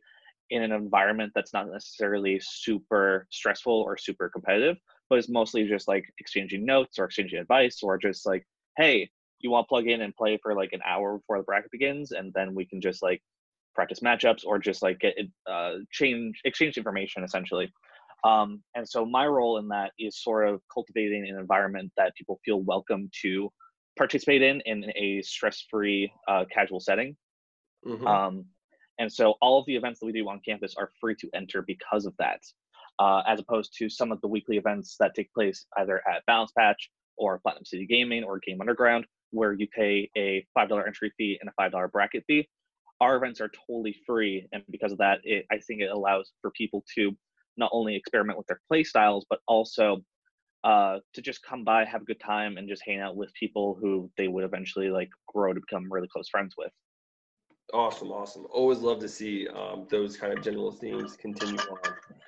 in 0.50 0.64
an 0.64 0.72
environment 0.72 1.32
that's 1.36 1.54
not 1.54 1.72
necessarily 1.72 2.40
super 2.42 3.28
stressful 3.30 3.74
or 3.74 3.98
super 3.98 4.30
competitive, 4.30 4.78
but 5.10 5.20
it's 5.20 5.30
mostly 5.30 5.68
just 5.68 5.88
like 5.88 6.06
exchanging 6.20 6.66
notes 6.66 6.98
or 6.98 7.06
exchanging 7.06 7.40
advice, 7.40 7.84
or 7.84 7.98
just 7.98 8.26
like, 8.26 8.46
hey, 8.78 9.10
you 9.40 9.52
want 9.52 9.66
to 9.66 9.70
plug 9.70 9.88
in 9.88 10.02
and 10.02 10.16
play 10.16 10.38
for 10.42 10.56
like 10.56 10.74
an 10.74 10.82
hour 10.86 11.18
before 11.18 11.38
the 11.38 11.44
bracket 11.44 11.72
begins, 11.72 12.12
and 12.12 12.34
then 12.34 12.56
we 12.56 12.66
can 12.66 12.82
just 12.82 13.02
like 13.02 13.22
practice 13.76 14.00
matchups 14.02 14.46
or 14.46 14.60
just 14.60 14.82
like 14.82 15.00
get 15.00 15.16
uh, 15.50 15.76
change 15.92 16.42
exchange 16.44 16.78
information 16.78 17.24
essentially. 17.24 17.72
Um, 18.26 18.62
and 18.76 18.88
so 18.88 19.06
my 19.06 19.26
role 19.26 19.60
in 19.60 19.70
that 19.70 19.92
is 19.98 20.22
sort 20.22 20.50
of 20.50 20.62
cultivating 20.74 21.28
an 21.30 21.38
environment 21.38 21.92
that 21.96 22.16
people 22.16 22.40
feel 22.44 22.60
welcome 22.62 23.10
to 23.22 23.50
participate 24.00 24.42
in 24.42 24.62
in 24.66 24.86
a 24.96 25.22
stress-free, 25.22 26.12
uh, 26.28 26.46
casual 26.52 26.80
setting. 26.80 27.16
Mm-hmm. 27.86 28.08
Um, 28.08 28.46
and 28.98 29.12
so 29.12 29.36
all 29.42 29.60
of 29.60 29.66
the 29.66 29.76
events 29.76 30.00
that 30.00 30.06
we 30.06 30.14
do 30.14 30.28
on 30.30 30.40
campus 30.48 30.74
are 30.78 30.90
free 31.00 31.16
to 31.20 31.30
enter 31.34 31.62
because 31.62 32.06
of 32.06 32.14
that, 32.18 32.40
uh, 32.98 33.22
as 33.28 33.42
opposed 33.42 33.76
to 33.78 33.90
some 33.90 34.12
of 34.12 34.20
the 34.22 34.28
weekly 34.28 34.58
events 34.58 34.96
that 35.02 35.14
take 35.16 35.32
place 35.34 35.66
either 35.78 36.02
at 36.10 36.26
Balance 36.28 36.52
Patch 36.58 36.90
or 37.18 37.40
Platinum 37.40 37.66
City 37.66 37.86
Gaming 37.86 38.24
or 38.24 38.40
Game 38.40 38.62
Underground, 38.62 39.06
where 39.32 39.52
you 39.54 39.68
pay 39.68 40.10
a 40.18 40.46
$5 40.58 40.88
entry 40.88 41.12
fee 41.18 41.38
and 41.42 41.50
a 41.50 41.62
$5 41.62 41.92
bracket 41.92 42.24
fee. 42.26 42.48
Our 43.02 43.18
events 43.18 43.42
are 43.42 43.52
totally 43.68 43.96
free, 44.06 44.48
and 44.54 44.64
because 44.70 44.94
of 44.94 44.98
that, 45.00 45.20
it, 45.24 45.46
I 45.52 45.58
think 45.60 45.82
it 45.82 45.92
allows 45.92 46.32
for 46.42 46.52
people 46.52 46.86
to 46.96 47.16
not 47.58 47.70
only 47.74 47.96
experiment 47.96 48.38
with 48.38 48.48
their 48.48 48.62
play 48.70 48.84
styles, 48.84 49.26
but 49.30 49.40
also 49.48 50.02
uh, 50.64 50.98
to 51.14 51.22
just 51.22 51.44
come 51.44 51.64
by, 51.64 51.86
have 51.86 52.02
a 52.02 52.06
good 52.06 52.20
time, 52.20 52.58
and 52.58 52.68
just 52.68 52.84
hang 52.86 53.00
out 53.00 53.16
with 53.16 53.34
people 53.34 53.78
who 53.80 54.10
they 54.18 54.28
would 54.28 54.44
eventually 54.44 54.90
like 54.90 55.10
grow 55.28 55.54
to 55.54 55.60
become 55.60 55.92
really 55.92 56.08
close 56.08 56.30
friends 56.30 56.56
with. 56.58 56.72
Awesome, 57.74 58.12
awesome. 58.12 58.48
Always 58.52 58.80
love 58.80 59.00
to 59.00 59.08
see 59.08 59.48
um, 59.50 59.86
those 59.92 60.18
kind 60.18 60.36
of 60.36 60.44
general 60.44 60.72
themes 60.72 61.16
continue 61.16 61.60
on. 61.60 61.78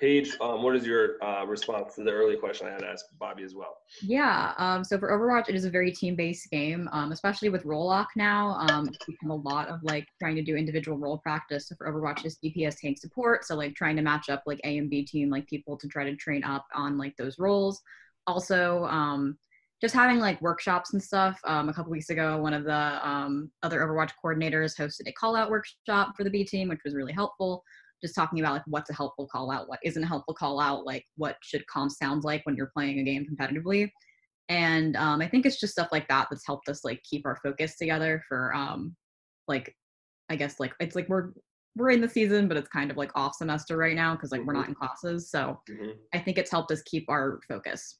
Paige, 0.00 0.36
um, 0.40 0.62
what 0.62 0.76
is 0.76 0.86
your 0.86 1.22
uh, 1.22 1.44
response 1.44 1.96
to 1.96 2.04
the 2.04 2.12
early 2.12 2.36
question 2.36 2.68
I 2.68 2.70
had 2.70 2.84
asked 2.84 3.06
Bobby 3.18 3.42
as 3.42 3.54
well? 3.54 3.78
Yeah, 4.02 4.52
um, 4.56 4.84
so 4.84 4.98
for 4.98 5.10
Overwatch, 5.10 5.48
it 5.48 5.56
is 5.56 5.64
a 5.64 5.70
very 5.70 5.90
team-based 5.90 6.48
game, 6.50 6.88
um, 6.92 7.10
especially 7.10 7.48
with 7.48 7.64
role 7.64 7.86
lock 7.86 8.08
now. 8.14 8.56
Um, 8.60 8.88
it's 8.88 9.04
become 9.04 9.30
a 9.30 9.36
lot 9.36 9.68
of 9.68 9.80
like 9.82 10.06
trying 10.20 10.36
to 10.36 10.42
do 10.42 10.54
individual 10.54 10.96
role 10.96 11.18
practice. 11.18 11.68
So 11.68 11.74
for 11.76 11.90
Overwatch, 11.90 12.24
is 12.24 12.38
DPS 12.38 12.76
tank 12.80 12.98
support. 12.98 13.44
So 13.44 13.56
like 13.56 13.74
trying 13.74 13.96
to 13.96 14.02
match 14.02 14.28
up 14.28 14.44
like 14.46 14.60
A 14.62 14.78
and 14.78 14.88
B 14.88 15.04
team, 15.04 15.28
like 15.28 15.48
people 15.48 15.76
to 15.78 15.88
try 15.88 16.04
to 16.04 16.14
train 16.14 16.44
up 16.44 16.66
on 16.72 16.98
like 16.98 17.16
those 17.16 17.38
roles. 17.40 17.82
Also, 18.26 18.84
um, 18.84 19.36
just 19.80 19.94
having 19.94 20.20
like 20.20 20.40
workshops 20.40 20.92
and 20.92 21.02
stuff. 21.02 21.38
Um, 21.44 21.68
a 21.68 21.74
couple 21.74 21.90
weeks 21.90 22.10
ago, 22.10 22.38
one 22.38 22.54
of 22.54 22.64
the 22.64 23.08
um, 23.08 23.50
other 23.64 23.80
Overwatch 23.80 24.12
coordinators 24.24 24.78
hosted 24.78 25.08
a 25.08 25.12
call 25.12 25.34
out 25.34 25.50
workshop 25.50 26.14
for 26.16 26.22
the 26.22 26.30
B 26.30 26.44
team, 26.44 26.68
which 26.68 26.80
was 26.84 26.94
really 26.94 27.12
helpful. 27.12 27.64
Just 28.00 28.14
talking 28.14 28.40
about 28.40 28.52
like 28.52 28.62
what's 28.66 28.90
a 28.90 28.94
helpful 28.94 29.26
call 29.30 29.50
out, 29.50 29.68
what 29.68 29.80
isn't 29.84 30.02
a 30.02 30.06
helpful 30.06 30.34
call 30.34 30.60
out, 30.60 30.86
like 30.86 31.04
what 31.16 31.36
should 31.42 31.64
comms 31.72 31.92
sound 31.92 32.22
like 32.22 32.46
when 32.46 32.56
you're 32.56 32.70
playing 32.74 33.00
a 33.00 33.02
game 33.02 33.26
competitively. 33.26 33.90
And 34.48 34.96
um, 34.96 35.20
I 35.20 35.28
think 35.28 35.46
it's 35.46 35.58
just 35.58 35.72
stuff 35.72 35.88
like 35.92 36.08
that 36.08 36.28
that's 36.30 36.46
helped 36.46 36.68
us 36.68 36.84
like 36.84 37.02
keep 37.08 37.26
our 37.26 37.38
focus 37.42 37.76
together 37.76 38.22
for 38.28 38.54
um, 38.54 38.94
like 39.48 39.74
I 40.30 40.36
guess 40.36 40.60
like 40.60 40.74
it's 40.78 40.94
like 40.94 41.08
we're 41.08 41.30
we're 41.76 41.90
in 41.90 42.00
the 42.00 42.08
season, 42.08 42.48
but 42.48 42.56
it's 42.56 42.68
kind 42.68 42.90
of 42.90 42.96
like 42.96 43.10
off 43.14 43.34
semester 43.34 43.76
right 43.76 43.96
now 43.96 44.14
because 44.14 44.30
like 44.30 44.44
we're 44.44 44.52
not 44.52 44.62
mm-hmm. 44.62 44.72
in 44.72 44.76
classes. 44.76 45.30
So 45.30 45.58
mm-hmm. 45.68 45.90
I 46.12 46.18
think 46.18 46.38
it's 46.38 46.50
helped 46.50 46.70
us 46.70 46.82
keep 46.82 47.06
our 47.08 47.40
focus. 47.48 47.98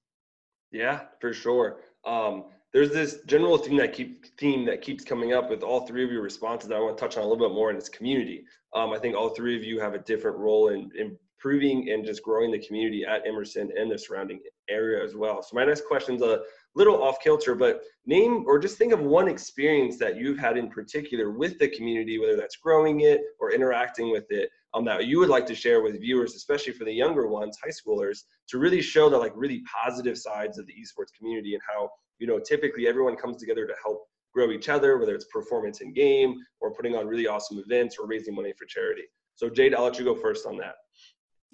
Yeah, 0.73 1.03
for 1.21 1.33
sure. 1.33 1.81
Um, 2.05 2.47
there's 2.73 2.91
this 2.91 3.21
general 3.27 3.59
theme 3.59 3.77
that 3.77 3.93
keep 3.93 4.27
theme 4.39 4.65
that 4.65 4.81
keeps 4.81 5.05
coming 5.05 5.35
up 5.35 5.51
with 5.51 5.63
all 5.63 5.87
three 5.87 6.05
of 6.05 6.11
your 6.11 6.23
responses 6.23 6.69
that 6.71 6.77
I 6.77 6.81
want 6.81 6.97
to 6.97 7.01
touch 7.01 7.17
on 7.19 7.23
a 7.23 7.27
little 7.27 7.49
bit 7.49 7.55
more, 7.55 7.69
and 7.69 7.79
it's 7.79 7.91
community. 7.91 8.45
Um, 8.75 8.93
I 8.93 8.99
think 8.99 9.15
all 9.15 9.29
three 9.29 9.57
of 9.57 9.63
you 9.63 9.79
have 9.79 9.95
a 9.95 9.99
different 9.99 10.39
role 10.39 10.69
in 10.69 10.91
improving 10.97 11.91
and 11.91 12.05
just 12.05 12.23
growing 12.23 12.51
the 12.51 12.59
community 12.59 13.05
at 13.05 13.27
Emerson 13.27 13.71
and 13.77 13.91
the 13.91 13.99
surrounding 13.99 14.41
area 14.71 15.05
as 15.05 15.15
well. 15.15 15.43
So 15.43 15.55
my 15.55 15.67
next 15.67 15.85
question 15.85 16.15
is 16.15 16.23
a 16.23 16.41
little 16.75 17.03
off 17.03 17.21
kilter, 17.23 17.55
but 17.55 17.83
name 18.07 18.45
or 18.47 18.59
just 18.59 18.79
think 18.79 18.95
of 18.95 19.01
one 19.01 19.29
experience 19.29 19.99
that 19.99 20.17
you've 20.17 20.39
had 20.39 20.57
in 20.57 20.71
particular 20.71 21.31
with 21.31 21.59
the 21.59 21.69
community, 21.69 22.19
whether 22.19 22.37
that's 22.37 22.57
growing 22.57 23.01
it 23.01 23.21
or 23.39 23.53
interacting 23.53 24.11
with 24.11 24.25
it, 24.31 24.49
um, 24.75 24.85
that 24.85 25.07
you 25.07 25.19
would 25.19 25.29
like 25.29 25.47
to 25.47 25.55
share 25.55 25.83
with 25.83 26.01
viewers, 26.01 26.35
especially 26.35 26.73
for 26.73 26.85
the 26.85 26.93
younger 26.93 27.27
ones, 27.27 27.59
high 27.63 27.71
schoolers, 27.71 28.21
to 28.49 28.59
really 28.59 28.81
show 28.81 29.11
the 29.11 29.17
like 29.17 29.33
really 29.35 29.63
positive 29.85 30.17
sides 30.17 30.59
of 30.59 30.67
the 30.67 30.73
esports 30.75 31.13
community 31.17 31.55
and 31.55 31.63
how 31.69 31.91
you 32.19 32.27
know 32.27 32.39
typically 32.39 32.87
everyone 32.87 33.17
comes 33.17 33.37
together 33.37 33.67
to 33.67 33.75
help 33.83 34.03
grow 34.33 34.51
each 34.51 34.69
other, 34.69 34.99
whether 34.99 35.15
it's 35.15 35.27
performance 35.27 35.81
in 35.81 35.93
game 35.93 36.35
or 36.61 36.73
putting 36.73 36.97
on 36.97 37.07
really 37.07 37.27
awesome 37.27 37.59
events 37.59 37.97
or 37.99 38.07
raising 38.07 38.35
money 38.35 38.53
for 38.59 38.65
charity. 38.67 39.03
So 39.35 39.51
Jade, 39.51 39.75
I'll 39.75 39.85
let 39.85 39.99
you 39.99 40.05
go 40.05 40.15
first 40.15 40.47
on 40.47 40.57
that. 40.59 40.75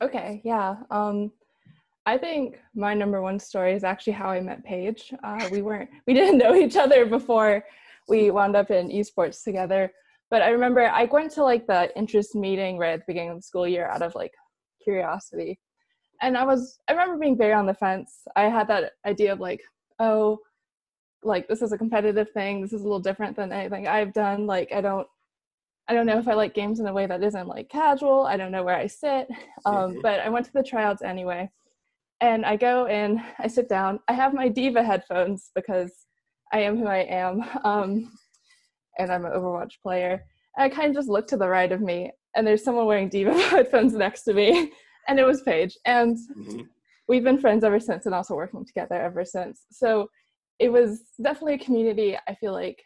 Okay, 0.03 0.41
yeah. 0.45 0.77
Um, 0.91 1.33
I 2.07 2.17
think 2.17 2.59
my 2.75 2.95
number 2.95 3.21
one 3.21 3.39
story 3.39 3.75
is 3.75 3.85
actually 3.85 4.15
how 4.15 4.31
I 4.31 4.41
met 4.41 4.65
Paige. 4.65 5.13
Uh, 5.23 5.49
we 5.51 5.61
weren't, 5.61 5.91
we 6.07 6.15
didn't 6.15 6.39
know 6.39 6.55
each 6.55 6.77
other 6.77 7.05
before 7.05 7.65
we 8.09 8.31
wound 8.31 8.57
up 8.57 8.71
in 8.71 8.89
esports 8.89 9.43
together. 9.43 9.93
But 10.31 10.43
I 10.43 10.51
remember 10.51 10.87
I 10.87 11.05
went 11.05 11.33
to 11.33 11.43
like 11.43 11.67
the 11.67 11.97
interest 11.97 12.35
meeting 12.35 12.79
right 12.79 12.93
at 12.93 13.01
the 13.01 13.05
beginning 13.07 13.31
of 13.31 13.37
the 13.37 13.43
school 13.43 13.67
year 13.67 13.89
out 13.89 14.03
of 14.03 14.15
like 14.15 14.33
curiosity. 14.83 15.59
And 16.21 16.37
I 16.37 16.45
was, 16.45 16.79
I 16.89 16.93
remember 16.93 17.19
being 17.19 17.39
very 17.39 17.53
on 17.53 17.67
the 17.67 17.75
fence. 17.75 18.23
I 18.37 18.43
had 18.45 18.69
that 18.69 18.93
idea 19.07 19.33
of 19.33 19.41
like, 19.41 19.61
oh, 20.01 20.39
like 21.23 21.49
this 21.49 21.63
is 21.63 21.73
a 21.73 21.79
competitive 21.79 22.31
thing. 22.31 22.61
This 22.61 22.73
is 22.73 22.81
a 22.81 22.85
little 22.85 23.01
different 23.01 23.37
than 23.37 23.53
anything 23.53 23.87
I've 23.87 24.13
done. 24.13 24.47
Like, 24.47 24.73
I 24.73 24.81
don't, 24.81 25.07
I 25.89 25.95
don't 25.95 26.07
know 26.07 26.19
if 26.19 26.29
I 26.29 26.35
like 26.35 26.55
games 26.55 26.81
in 26.81 26.87
a 26.87 26.93
way 26.93 27.07
that 27.07 27.23
isn't 27.23 27.49
like 27.49 27.71
casual. 27.71 28.27
I 28.27 28.37
don't 28.37 28.53
know 28.53 28.63
where 28.63 28.77
I 28.77 28.87
sit. 28.87 29.29
Um, 29.67 29.99
but 30.03 30.21
I 30.21 30.29
went 30.29 30.47
to 30.47 30.53
the 30.53 30.63
tryouts 30.63 31.03
anyway. 31.03 31.51
And 32.21 32.47
I 32.47 32.57
go 32.57 32.87
in, 32.87 33.23
I 33.39 33.49
sit 33.49 33.69
down. 33.69 34.01
I 34.09 34.13
have 34.13 34.33
my 34.33 34.49
D.Va 34.49 34.83
headphones 34.83 35.51
because 35.55 35.93
I 36.53 36.61
am 36.61 36.79
who 36.79 36.87
I 36.87 36.99
am. 36.99 37.45
Um, 37.65 38.13
and 38.99 39.11
I'm 39.11 39.25
an 39.25 39.33
Overwatch 39.33 39.81
player. 39.83 40.25
And 40.57 40.65
I 40.65 40.75
kind 40.75 40.89
of 40.89 40.95
just 40.95 41.09
look 41.09 41.27
to 41.29 41.37
the 41.37 41.49
right 41.49 41.71
of 41.71 41.81
me, 41.81 42.11
and 42.37 42.47
there's 42.47 42.65
someone 42.65 42.87
wearing 42.87 43.09
D.Va 43.09 43.33
headphones 43.51 43.95
next 43.95 44.23
to 44.25 44.35
me, 44.35 44.73
and 45.09 45.19
it 45.19 45.25
was 45.25 45.43
Paige. 45.43 45.77
And 45.85 46.17
mm-hmm. 46.17 46.63
we've 47.09 47.25
been 47.25 47.39
friends 47.39 47.65
ever 47.65 47.81
since, 47.81 48.07
and 48.07 48.15
also 48.15 48.35
working 48.35 48.65
together 48.65 48.97
ever 48.97 49.25
since. 49.25 49.65
So 49.71 50.09
it 50.59 50.71
was 50.71 51.03
definitely 51.23 51.55
a 51.55 51.59
community. 51.59 52.17
I 52.27 52.35
feel 52.35 52.53
like 52.53 52.83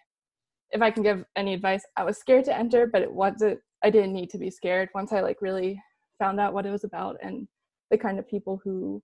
if 0.70 0.82
I 0.82 0.90
can 0.90 1.02
give 1.02 1.24
any 1.36 1.54
advice, 1.54 1.84
I 1.96 2.04
was 2.04 2.18
scared 2.18 2.44
to 2.46 2.56
enter, 2.56 2.86
but 2.86 3.02
it 3.02 3.12
wasn't. 3.12 3.60
I 3.84 3.90
didn't 3.90 4.12
need 4.12 4.30
to 4.30 4.38
be 4.38 4.50
scared 4.50 4.90
once 4.94 5.12
I 5.12 5.20
like 5.20 5.42
really 5.42 5.80
found 6.18 6.38
out 6.38 6.54
what 6.54 6.66
it 6.66 6.70
was 6.70 6.84
about 6.84 7.16
and 7.20 7.48
the 7.90 7.98
kind 7.98 8.18
of 8.18 8.28
people 8.28 8.60
who 8.62 9.02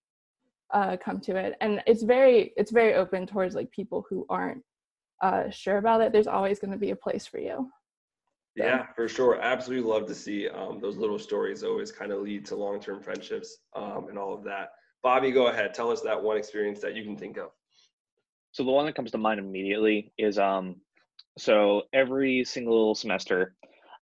uh, 0.73 0.97
come 0.97 1.21
to 1.21 1.37
it. 1.37 1.55
And 1.61 1.83
it's 1.87 2.03
very 2.03 2.53
it's 2.57 2.71
very 2.71 2.95
open 2.95 3.27
towards 3.27 3.55
like 3.55 3.71
people 3.71 4.05
who 4.09 4.27
aren't 4.29 4.63
uh, 5.21 5.51
sure 5.51 5.79
about 5.79 6.01
it, 6.01 6.13
there's 6.13 6.27
always 6.27 6.59
going 6.59 6.71
to 6.71 6.79
be 6.79 6.91
a 6.91 6.97
place 6.97 7.27
for 7.27 7.39
you. 7.39 7.71
So. 8.57 8.65
Yeah, 8.65 8.87
for 8.95 9.09
sure. 9.09 9.41
Absolutely 9.41 9.89
love 9.89 10.07
to 10.07 10.15
see 10.15 10.49
um, 10.49 10.81
those 10.81 10.97
little 10.97 11.19
stories 11.19 11.63
always 11.63 11.93
kind 11.93 12.11
of 12.11 12.23
lead 12.23 12.45
to 12.47 12.57
long 12.57 12.81
term 12.81 13.01
friendships 13.01 13.59
um, 13.77 14.07
and 14.09 14.19
all 14.19 14.35
of 14.35 14.43
that. 14.45 14.71
Bobby, 15.03 15.31
go 15.31 15.47
ahead. 15.47 15.75
Tell 15.75 15.91
us 15.91 16.01
that 16.03 16.21
one 16.21 16.37
experience 16.37 16.81
that 16.81 16.97
you 16.97 17.05
can 17.05 17.17
think 17.17 17.37
of. 17.37 17.51
So 18.53 18.65
the 18.65 18.71
one 18.71 18.87
that 18.87 18.97
comes 18.97 19.13
to 19.13 19.19
mind 19.19 19.39
immediately 19.39 20.13
is 20.19 20.39
um, 20.39 20.77
so 21.39 21.83
every 21.93 22.43
single 22.45 22.97
semester, 22.97 23.55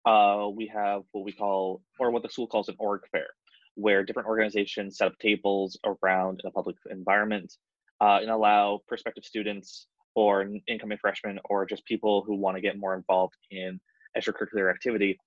uh, 0.07 0.49
we 0.55 0.71
have 0.73 1.03
what 1.11 1.25
we 1.25 1.33
call, 1.33 1.83
or 1.99 2.13
what 2.13 2.23
the 2.23 2.29
school 2.29 2.47
calls 2.47 2.69
an 2.69 2.77
org 2.79 3.03
fair, 3.11 3.27
where 3.75 4.05
different 4.05 4.29
organizations 4.29 4.99
set 4.99 5.09
up 5.09 5.19
tables 5.19 5.77
around 5.85 6.41
in 6.45 6.49
a 6.49 6.53
public 6.53 6.77
environment 6.91 7.53
uh, 8.01 8.19
and 8.21 8.31
allow 8.31 8.81
prospective 8.87 9.25
students 9.25 9.89
or 10.15 10.49
incoming 10.69 10.99
freshmen 10.99 11.39
or 11.47 11.67
just 11.67 11.85
people 11.85 12.23
who 12.27 12.35
want 12.35 12.57
to 12.57 12.61
get 12.61 12.79
more 12.79 12.95
involved 12.95 13.35
in 13.51 13.81
extracurricular 14.17 14.71
activity, 14.71 15.19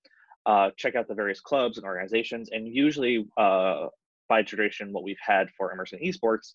uh, 0.46 0.70
check 0.77 0.96
out 0.96 1.08
the 1.08 1.13
various 1.13 1.41
clubs 1.41 1.77
and 1.77 1.86
organizations. 1.86 2.50
And 2.51 2.67
usually, 2.67 3.27
uh, 3.38 3.88
by 4.29 4.44
tradition, 4.44 4.94
what 4.94 5.03
we've 5.03 5.17
had 5.25 5.50
for 5.58 5.72
Emerson 5.72 6.00
Esports 6.00 6.53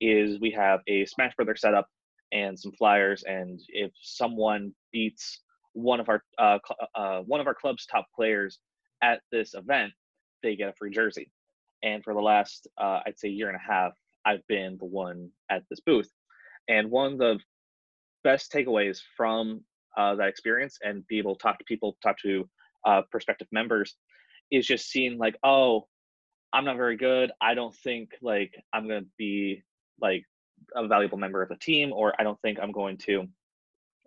is 0.00 0.40
we 0.40 0.50
have 0.50 0.80
a 0.86 1.04
Smash 1.06 1.34
Brother 1.36 1.56
setup 1.56 1.86
and 2.32 2.58
some 2.58 2.72
flyers. 2.72 3.22
And 3.24 3.60
if 3.68 3.92
someone 4.00 4.74
beats 4.92 5.40
one 5.74 6.00
of 6.00 6.08
our 6.08 6.22
uh, 6.38 6.58
uh, 6.94 7.20
one 7.20 7.40
of 7.40 7.46
our 7.46 7.54
club's 7.54 7.86
top 7.86 8.06
players 8.14 8.58
at 9.02 9.20
this 9.30 9.54
event, 9.54 9.92
they 10.42 10.56
get 10.56 10.70
a 10.70 10.74
free 10.78 10.90
jersey. 10.90 11.30
And 11.82 12.02
for 12.02 12.14
the 12.14 12.20
last, 12.20 12.66
uh, 12.80 13.00
I'd 13.06 13.18
say, 13.18 13.28
year 13.28 13.48
and 13.48 13.56
a 13.56 13.72
half, 13.72 13.92
I've 14.24 14.46
been 14.48 14.78
the 14.78 14.86
one 14.86 15.30
at 15.50 15.64
this 15.68 15.80
booth. 15.80 16.08
And 16.68 16.90
one 16.90 17.12
of 17.12 17.18
the 17.18 17.38
best 18.24 18.52
takeaways 18.52 19.00
from 19.16 19.60
uh, 19.96 20.14
that 20.16 20.28
experience 20.28 20.78
and 20.82 21.06
be 21.06 21.18
able 21.18 21.36
to 21.36 21.42
talk 21.42 21.58
to 21.58 21.64
people, 21.64 21.96
talk 22.02 22.18
to 22.22 22.48
uh, 22.84 23.02
prospective 23.10 23.46
members, 23.52 23.96
is 24.50 24.66
just 24.66 24.90
seeing 24.90 25.18
like, 25.18 25.36
oh, 25.44 25.86
I'm 26.52 26.64
not 26.64 26.76
very 26.76 26.96
good. 26.96 27.30
I 27.40 27.54
don't 27.54 27.74
think 27.74 28.10
like 28.22 28.54
I'm 28.72 28.88
gonna 28.88 29.06
be 29.16 29.62
like 30.00 30.24
a 30.74 30.86
valuable 30.86 31.18
member 31.18 31.42
of 31.42 31.48
the 31.48 31.56
team, 31.56 31.92
or 31.92 32.14
I 32.18 32.24
don't 32.24 32.40
think 32.40 32.58
I'm 32.60 32.72
going 32.72 32.96
to 32.98 33.26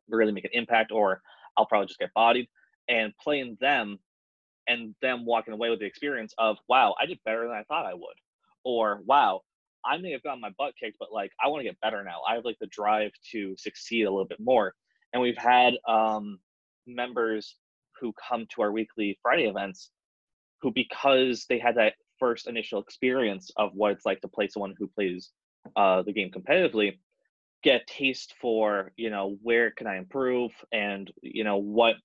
really 0.09 0.31
make 0.31 0.45
an 0.45 0.51
impact, 0.53 0.91
or 0.91 1.21
I'll 1.57 1.65
probably 1.65 1.87
just 1.87 1.99
get 1.99 2.13
bodied. 2.13 2.47
And 2.89 3.13
playing 3.21 3.57
them 3.59 3.99
and 4.67 4.95
them 5.01 5.25
walking 5.25 5.53
away 5.53 5.69
with 5.69 5.79
the 5.79 5.85
experience 5.85 6.33
of, 6.37 6.57
wow, 6.69 6.95
I 7.01 7.05
did 7.05 7.19
better 7.25 7.43
than 7.43 7.57
I 7.57 7.63
thought 7.63 7.85
I 7.85 7.93
would. 7.93 8.15
Or 8.63 9.01
wow, 9.05 9.41
I 9.87 9.97
may 9.97 10.11
have 10.11 10.23
gotten 10.23 10.41
my 10.41 10.51
butt 10.57 10.73
kicked, 10.79 10.97
but 10.99 11.11
like 11.11 11.31
I 11.43 11.47
want 11.47 11.61
to 11.61 11.69
get 11.69 11.79
better 11.81 12.03
now. 12.03 12.21
I 12.27 12.35
have 12.35 12.45
like 12.45 12.59
the 12.59 12.67
drive 12.67 13.11
to 13.31 13.55
succeed 13.57 14.03
a 14.03 14.11
little 14.11 14.27
bit 14.27 14.39
more. 14.39 14.73
And 15.13 15.21
we've 15.21 15.37
had 15.37 15.75
um, 15.87 16.39
members 16.85 17.55
who 17.99 18.13
come 18.13 18.45
to 18.53 18.61
our 18.61 18.71
weekly 18.71 19.17
Friday 19.21 19.47
events 19.47 19.89
who, 20.61 20.71
because 20.71 21.45
they 21.49 21.59
had 21.59 21.75
that 21.75 21.93
first 22.19 22.47
initial 22.47 22.81
experience 22.81 23.51
of 23.57 23.71
what 23.73 23.91
it's 23.91 24.05
like 24.05 24.21
to 24.21 24.27
play 24.27 24.47
someone 24.47 24.73
who 24.77 24.87
plays 24.87 25.31
uh, 25.75 26.01
the 26.01 26.11
game 26.11 26.31
competitively, 26.31 26.97
get 27.63 27.81
a 27.81 27.85
taste 27.85 28.33
for 28.39 28.91
you 28.97 29.09
know 29.09 29.37
where 29.41 29.71
can 29.71 29.87
I 29.87 29.97
improve 29.97 30.51
and 30.71 31.11
you 31.21 31.43
know 31.43 31.57
what 31.57 31.95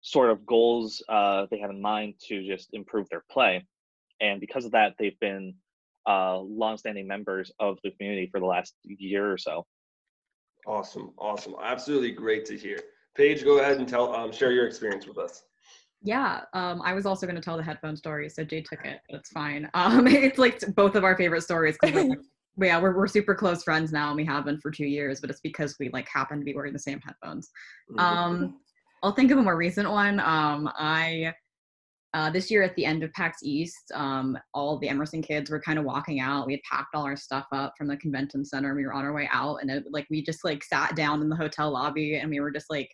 sort 0.00 0.30
of 0.30 0.46
goals 0.46 1.02
uh, 1.08 1.46
they 1.50 1.58
have 1.58 1.70
in 1.70 1.80
mind 1.80 2.14
to 2.28 2.46
just 2.46 2.68
improve 2.72 3.08
their 3.08 3.24
play. 3.30 3.66
And 4.20 4.40
because 4.40 4.64
of 4.64 4.72
that, 4.72 4.94
they've 4.98 5.18
been 5.18 5.54
uh, 6.06 6.38
longstanding 6.38 7.06
members 7.06 7.50
of 7.60 7.78
the 7.82 7.90
community 7.92 8.28
for 8.30 8.40
the 8.40 8.46
last 8.46 8.74
year 8.84 9.30
or 9.30 9.38
so. 9.38 9.66
Awesome, 10.66 11.12
awesome, 11.18 11.54
absolutely 11.62 12.10
great 12.10 12.44
to 12.46 12.56
hear. 12.56 12.78
Paige, 13.16 13.44
go 13.44 13.58
ahead 13.58 13.78
and 13.78 13.88
tell, 13.88 14.14
um, 14.14 14.32
share 14.32 14.52
your 14.52 14.66
experience 14.66 15.06
with 15.06 15.18
us. 15.18 15.42
Yeah, 16.02 16.42
um, 16.52 16.82
I 16.82 16.92
was 16.92 17.06
also 17.06 17.26
going 17.26 17.36
to 17.36 17.42
tell 17.42 17.56
the 17.56 17.62
headphone 17.62 17.96
story, 17.96 18.28
so 18.28 18.44
Jay 18.44 18.62
took 18.62 18.84
it, 18.84 19.00
but 19.08 19.18
it's 19.18 19.30
fine. 19.30 19.68
Um, 19.74 20.06
it's 20.06 20.38
like 20.38 20.60
both 20.74 20.94
of 20.94 21.04
our 21.04 21.16
favorite 21.16 21.42
stories 21.42 21.76
because 21.80 22.08
like, 22.08 22.18
yeah, 22.58 22.80
we're 22.80 22.96
we're 22.96 23.06
super 23.06 23.34
close 23.34 23.62
friends 23.62 23.92
now, 23.92 24.08
and 24.08 24.16
we 24.16 24.24
have 24.24 24.44
been 24.44 24.60
for 24.60 24.70
two 24.70 24.86
years. 24.86 25.20
But 25.20 25.30
it's 25.30 25.40
because 25.40 25.76
we 25.80 25.88
like 25.90 26.08
happen 26.08 26.38
to 26.38 26.44
be 26.44 26.54
wearing 26.54 26.72
the 26.72 26.78
same 26.78 27.00
headphones. 27.00 27.50
Mm-hmm. 27.90 27.98
Um, 27.98 28.60
I'll 29.02 29.12
think 29.12 29.30
of 29.30 29.38
a 29.38 29.42
more 29.42 29.56
recent 29.56 29.90
one. 29.90 30.20
Um, 30.20 30.70
I 30.76 31.34
uh, 32.16 32.30
this 32.30 32.50
year 32.50 32.62
at 32.62 32.74
the 32.76 32.84
end 32.86 33.02
of 33.02 33.12
PAX 33.12 33.40
East, 33.42 33.92
um, 33.92 34.38
all 34.54 34.78
the 34.78 34.88
Emerson 34.88 35.20
kids 35.20 35.50
were 35.50 35.60
kind 35.60 35.78
of 35.78 35.84
walking 35.84 36.18
out. 36.18 36.46
We 36.46 36.54
had 36.54 36.62
packed 36.62 36.94
all 36.94 37.04
our 37.04 37.14
stuff 37.14 37.44
up 37.52 37.74
from 37.76 37.88
the 37.88 37.96
convention 37.98 38.42
center. 38.42 38.74
We 38.74 38.86
were 38.86 38.94
on 38.94 39.04
our 39.04 39.12
way 39.12 39.28
out, 39.30 39.56
and 39.56 39.70
it, 39.70 39.84
like 39.90 40.06
we 40.08 40.24
just 40.24 40.42
like 40.42 40.64
sat 40.64 40.96
down 40.96 41.20
in 41.20 41.28
the 41.28 41.36
hotel 41.36 41.70
lobby, 41.70 42.16
and 42.16 42.30
we 42.30 42.40
were 42.40 42.50
just 42.50 42.70
like 42.70 42.88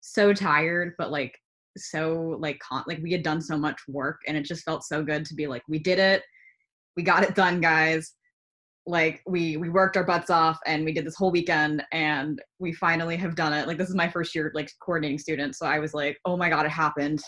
so 0.00 0.32
tired, 0.32 0.94
but 0.98 1.12
like 1.12 1.38
so 1.76 2.36
like 2.40 2.58
con- 2.58 2.82
like 2.88 2.98
we 3.00 3.12
had 3.12 3.22
done 3.22 3.40
so 3.40 3.56
much 3.56 3.78
work, 3.86 4.18
and 4.26 4.36
it 4.36 4.44
just 4.44 4.64
felt 4.64 4.82
so 4.82 5.04
good 5.04 5.24
to 5.26 5.36
be 5.36 5.46
like 5.46 5.62
we 5.68 5.78
did 5.78 6.00
it, 6.00 6.24
we 6.96 7.04
got 7.04 7.22
it 7.22 7.36
done, 7.36 7.60
guys 7.60 8.12
like 8.86 9.20
we 9.26 9.58
we 9.58 9.68
worked 9.68 9.98
our 9.98 10.04
butts 10.04 10.30
off 10.30 10.58
and 10.64 10.82
we 10.82 10.94
did 10.94 11.04
this 11.04 11.14
whole 11.14 11.30
weekend 11.30 11.84
and 11.92 12.40
we 12.58 12.72
finally 12.72 13.18
have 13.18 13.36
done 13.36 13.52
it 13.52 13.66
like 13.66 13.76
this 13.76 13.90
is 13.90 13.94
my 13.94 14.08
first 14.08 14.34
year 14.34 14.50
like 14.54 14.70
coordinating 14.80 15.18
students 15.18 15.58
so 15.58 15.66
i 15.66 15.78
was 15.78 15.92
like 15.92 16.16
oh 16.24 16.38
my 16.38 16.48
god 16.48 16.64
it 16.64 16.70
happened 16.70 17.20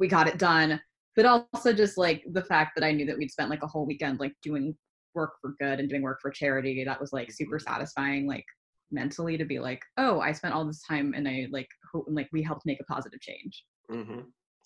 we 0.00 0.08
got 0.08 0.26
it 0.26 0.38
done 0.38 0.80
but 1.14 1.26
also 1.26 1.72
just 1.72 1.96
like 1.96 2.24
the 2.32 2.42
fact 2.42 2.72
that 2.74 2.84
i 2.84 2.90
knew 2.90 3.06
that 3.06 3.16
we'd 3.16 3.30
spent 3.30 3.50
like 3.50 3.62
a 3.62 3.66
whole 3.66 3.86
weekend 3.86 4.18
like 4.18 4.34
doing 4.42 4.74
work 5.14 5.32
for 5.40 5.54
good 5.60 5.78
and 5.78 5.88
doing 5.88 6.02
work 6.02 6.18
for 6.20 6.30
charity 6.30 6.82
that 6.84 7.00
was 7.00 7.12
like 7.12 7.30
super 7.30 7.58
mm-hmm. 7.58 7.72
satisfying 7.72 8.26
like 8.26 8.44
mentally 8.90 9.36
to 9.36 9.44
be 9.44 9.60
like 9.60 9.82
oh 9.98 10.18
i 10.20 10.32
spent 10.32 10.52
all 10.52 10.64
this 10.64 10.82
time 10.82 11.14
and 11.14 11.28
i 11.28 11.46
like 11.52 11.68
hope 11.92 12.06
like 12.08 12.28
we 12.32 12.42
helped 12.42 12.66
make 12.66 12.80
a 12.80 12.92
positive 12.92 13.20
change 13.20 13.64
mm-hmm. 13.90 14.20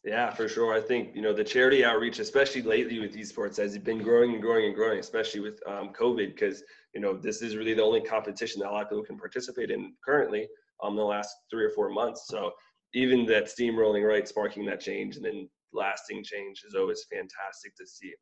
Yeah, 0.05 0.31
for 0.31 0.49
sure. 0.49 0.75
I 0.75 0.83
think 0.83 1.17
you 1.17 1.23
know 1.23 1.33
the 1.33 1.43
charity 1.43 1.83
outreach, 1.83 2.19
especially 2.19 2.61
lately 2.61 2.99
with 2.99 3.17
esports, 3.17 3.57
has 3.57 3.79
been 3.79 4.03
growing 4.03 4.35
and 4.35 4.43
growing 4.43 4.67
and 4.67 4.75
growing, 4.75 4.99
especially 4.99 5.41
with 5.41 5.59
um, 5.67 5.95
COVID, 5.99 6.35
because 6.35 6.63
you 6.95 7.01
know 7.01 7.15
this 7.15 7.41
is 7.41 7.57
really 7.57 7.73
the 7.73 7.83
only 7.83 8.03
competition 8.03 8.61
that 8.61 8.69
a 8.69 8.71
lot 8.71 8.83
of 8.83 8.91
people 8.91 9.05
can 9.05 9.17
participate 9.17 9.71
in 9.71 9.95
currently. 10.05 10.47
Um, 10.83 10.95
the 10.95 11.03
last 11.03 11.35
three 11.51 11.65
or 11.65 11.71
four 11.71 11.89
months, 11.89 12.27
so 12.29 12.53
even 12.95 13.27
that 13.27 13.47
steamrolling 13.47 14.07
right, 14.07 14.27
sparking 14.27 14.65
that 14.67 14.81
change 14.81 15.17
and 15.17 15.25
then 15.25 15.49
lasting 15.73 16.23
change 16.25 16.63
is 16.67 16.75
always 16.75 17.05
fantastic 17.13 17.77
to 17.77 17.87
see. 17.87 18.13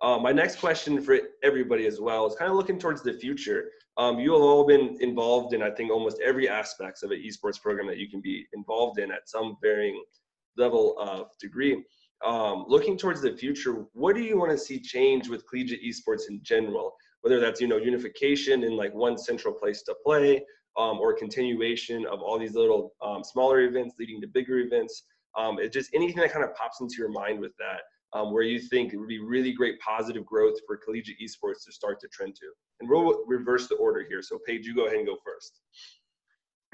Uh, 0.00 0.18
my 0.18 0.32
next 0.32 0.56
question 0.56 1.00
for 1.00 1.18
everybody 1.42 1.86
as 1.86 2.00
well 2.00 2.26
is 2.26 2.34
kind 2.34 2.50
of 2.50 2.56
looking 2.56 2.78
towards 2.78 3.02
the 3.02 3.12
future. 3.12 3.70
Um, 3.96 4.18
you 4.18 4.32
have 4.32 4.42
all 4.42 4.66
been 4.66 4.96
involved 5.00 5.54
in, 5.54 5.62
I 5.62 5.70
think, 5.70 5.90
almost 5.90 6.20
every 6.20 6.48
aspects 6.48 7.02
of 7.02 7.10
an 7.10 7.22
esports 7.24 7.60
program 7.60 7.86
that 7.86 7.98
you 7.98 8.10
can 8.10 8.20
be 8.20 8.44
involved 8.54 8.98
in 8.98 9.12
at 9.12 9.28
some 9.28 9.56
varying 9.62 10.02
level 10.56 10.98
of 10.98 11.28
degree. 11.40 11.84
Um, 12.24 12.64
looking 12.68 12.96
towards 12.96 13.20
the 13.20 13.36
future, 13.36 13.84
what 13.92 14.16
do 14.16 14.22
you 14.22 14.38
want 14.38 14.50
to 14.50 14.58
see 14.58 14.80
change 14.80 15.28
with 15.28 15.46
collegiate 15.48 15.82
esports 15.82 16.28
in 16.28 16.40
general? 16.42 16.92
Whether 17.20 17.38
that's 17.40 17.60
you 17.60 17.68
know 17.68 17.76
unification 17.76 18.64
in 18.64 18.76
like 18.76 18.94
one 18.94 19.16
central 19.16 19.54
place 19.54 19.82
to 19.82 19.94
play, 20.04 20.42
um, 20.76 20.98
or 20.98 21.12
continuation 21.12 22.06
of 22.06 22.20
all 22.20 22.38
these 22.38 22.54
little 22.54 22.94
um, 23.02 23.22
smaller 23.22 23.60
events 23.60 23.96
leading 23.98 24.20
to 24.20 24.26
bigger 24.26 24.58
events. 24.58 25.04
Um, 25.36 25.58
it's 25.58 25.74
just 25.74 25.90
anything 25.94 26.18
that 26.18 26.32
kind 26.32 26.44
of 26.44 26.54
pops 26.54 26.80
into 26.80 26.96
your 26.98 27.10
mind 27.10 27.40
with 27.40 27.52
that, 27.58 27.80
um, 28.18 28.32
where 28.32 28.42
you 28.42 28.60
think 28.60 28.92
it 28.92 28.96
would 28.96 29.08
be 29.08 29.20
really 29.20 29.52
great 29.52 29.78
positive 29.80 30.24
growth 30.24 30.54
for 30.66 30.76
collegiate 30.76 31.16
esports 31.20 31.64
to 31.66 31.72
start 31.72 32.00
to 32.00 32.08
trend 32.08 32.34
to. 32.36 32.46
And 32.80 32.88
we'll 32.88 33.24
reverse 33.26 33.68
the 33.68 33.76
order 33.76 34.04
here. 34.08 34.22
So 34.22 34.38
Paige, 34.46 34.66
you 34.66 34.74
go 34.74 34.86
ahead 34.86 34.98
and 34.98 35.06
go 35.06 35.16
first. 35.24 35.60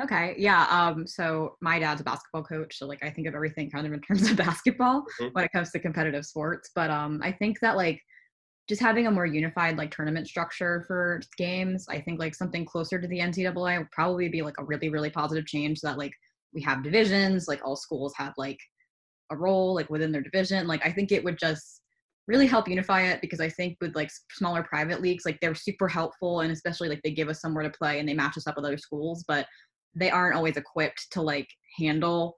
Okay. 0.02 0.34
Yeah. 0.38 0.66
Um, 0.70 1.06
so 1.06 1.56
my 1.60 1.78
dad's 1.78 2.00
a 2.00 2.04
basketball 2.04 2.42
coach. 2.42 2.78
So 2.78 2.86
like 2.86 3.04
I 3.04 3.10
think 3.10 3.26
of 3.26 3.34
everything 3.34 3.70
kind 3.70 3.86
of 3.86 3.92
in 3.92 4.00
terms 4.00 4.30
of 4.30 4.36
basketball 4.36 5.02
mm-hmm. 5.20 5.28
when 5.32 5.44
it 5.44 5.52
comes 5.52 5.70
to 5.72 5.78
competitive 5.78 6.24
sports. 6.24 6.70
But 6.74 6.90
um 6.90 7.20
I 7.22 7.32
think 7.32 7.60
that 7.60 7.76
like 7.76 8.00
just 8.70 8.80
having 8.80 9.09
a 9.09 9.11
more 9.11 9.26
unified 9.26 9.76
like 9.76 9.90
tournament 9.90 10.28
structure 10.28 10.85
for 10.87 11.20
games, 11.37 11.87
I 11.90 12.00
think 12.00 12.20
like 12.20 12.37
something 12.37 12.64
closer 12.64 13.00
to 13.00 13.09
the 13.09 13.18
NCAA 13.18 13.78
would 13.78 13.90
probably 13.90 14.28
be 14.28 14.42
like 14.42 14.54
a 14.59 14.64
really, 14.64 14.90
really 14.90 15.11
positive 15.11 15.44
change 15.44 15.80
that 15.80 15.98
like 15.98 16.12
we 16.54 16.62
have 16.62 16.85
divisions, 16.85 17.48
like 17.48 17.61
all 17.64 17.74
schools 17.74 18.14
have 18.16 18.33
like 18.38 18.61
a 19.33 19.37
role 19.37 19.74
like 19.74 19.90
within 19.90 20.12
their 20.12 20.22
division. 20.22 20.68
Like 20.68 20.87
I 20.87 20.92
think 20.92 21.11
it 21.11 21.24
would 21.24 21.37
just 21.37 21.83
really 22.28 22.46
help 22.46 22.68
unify 22.68 23.02
it 23.02 23.20
because 23.20 23.40
I 23.40 23.48
think 23.48 23.76
with 23.80 23.96
like 23.96 24.09
smaller 24.30 24.62
private 24.62 25.00
leagues, 25.00 25.24
like 25.26 25.40
they're 25.40 25.52
super 25.56 25.88
helpful 25.88 26.42
and 26.42 26.52
especially 26.52 26.88
like 26.88 27.02
they 27.02 27.11
give 27.11 27.28
us 27.28 27.40
somewhere 27.40 27.64
to 27.64 27.76
play 27.76 27.98
and 27.98 28.09
they 28.09 28.14
match 28.14 28.37
us 28.37 28.46
up 28.46 28.54
with 28.54 28.64
other 28.64 28.78
schools. 28.78 29.24
But 29.26 29.46
they 29.96 30.12
aren't 30.12 30.37
always 30.37 30.56
equipped 30.56 31.09
to 31.11 31.22
like 31.22 31.48
handle 31.76 32.37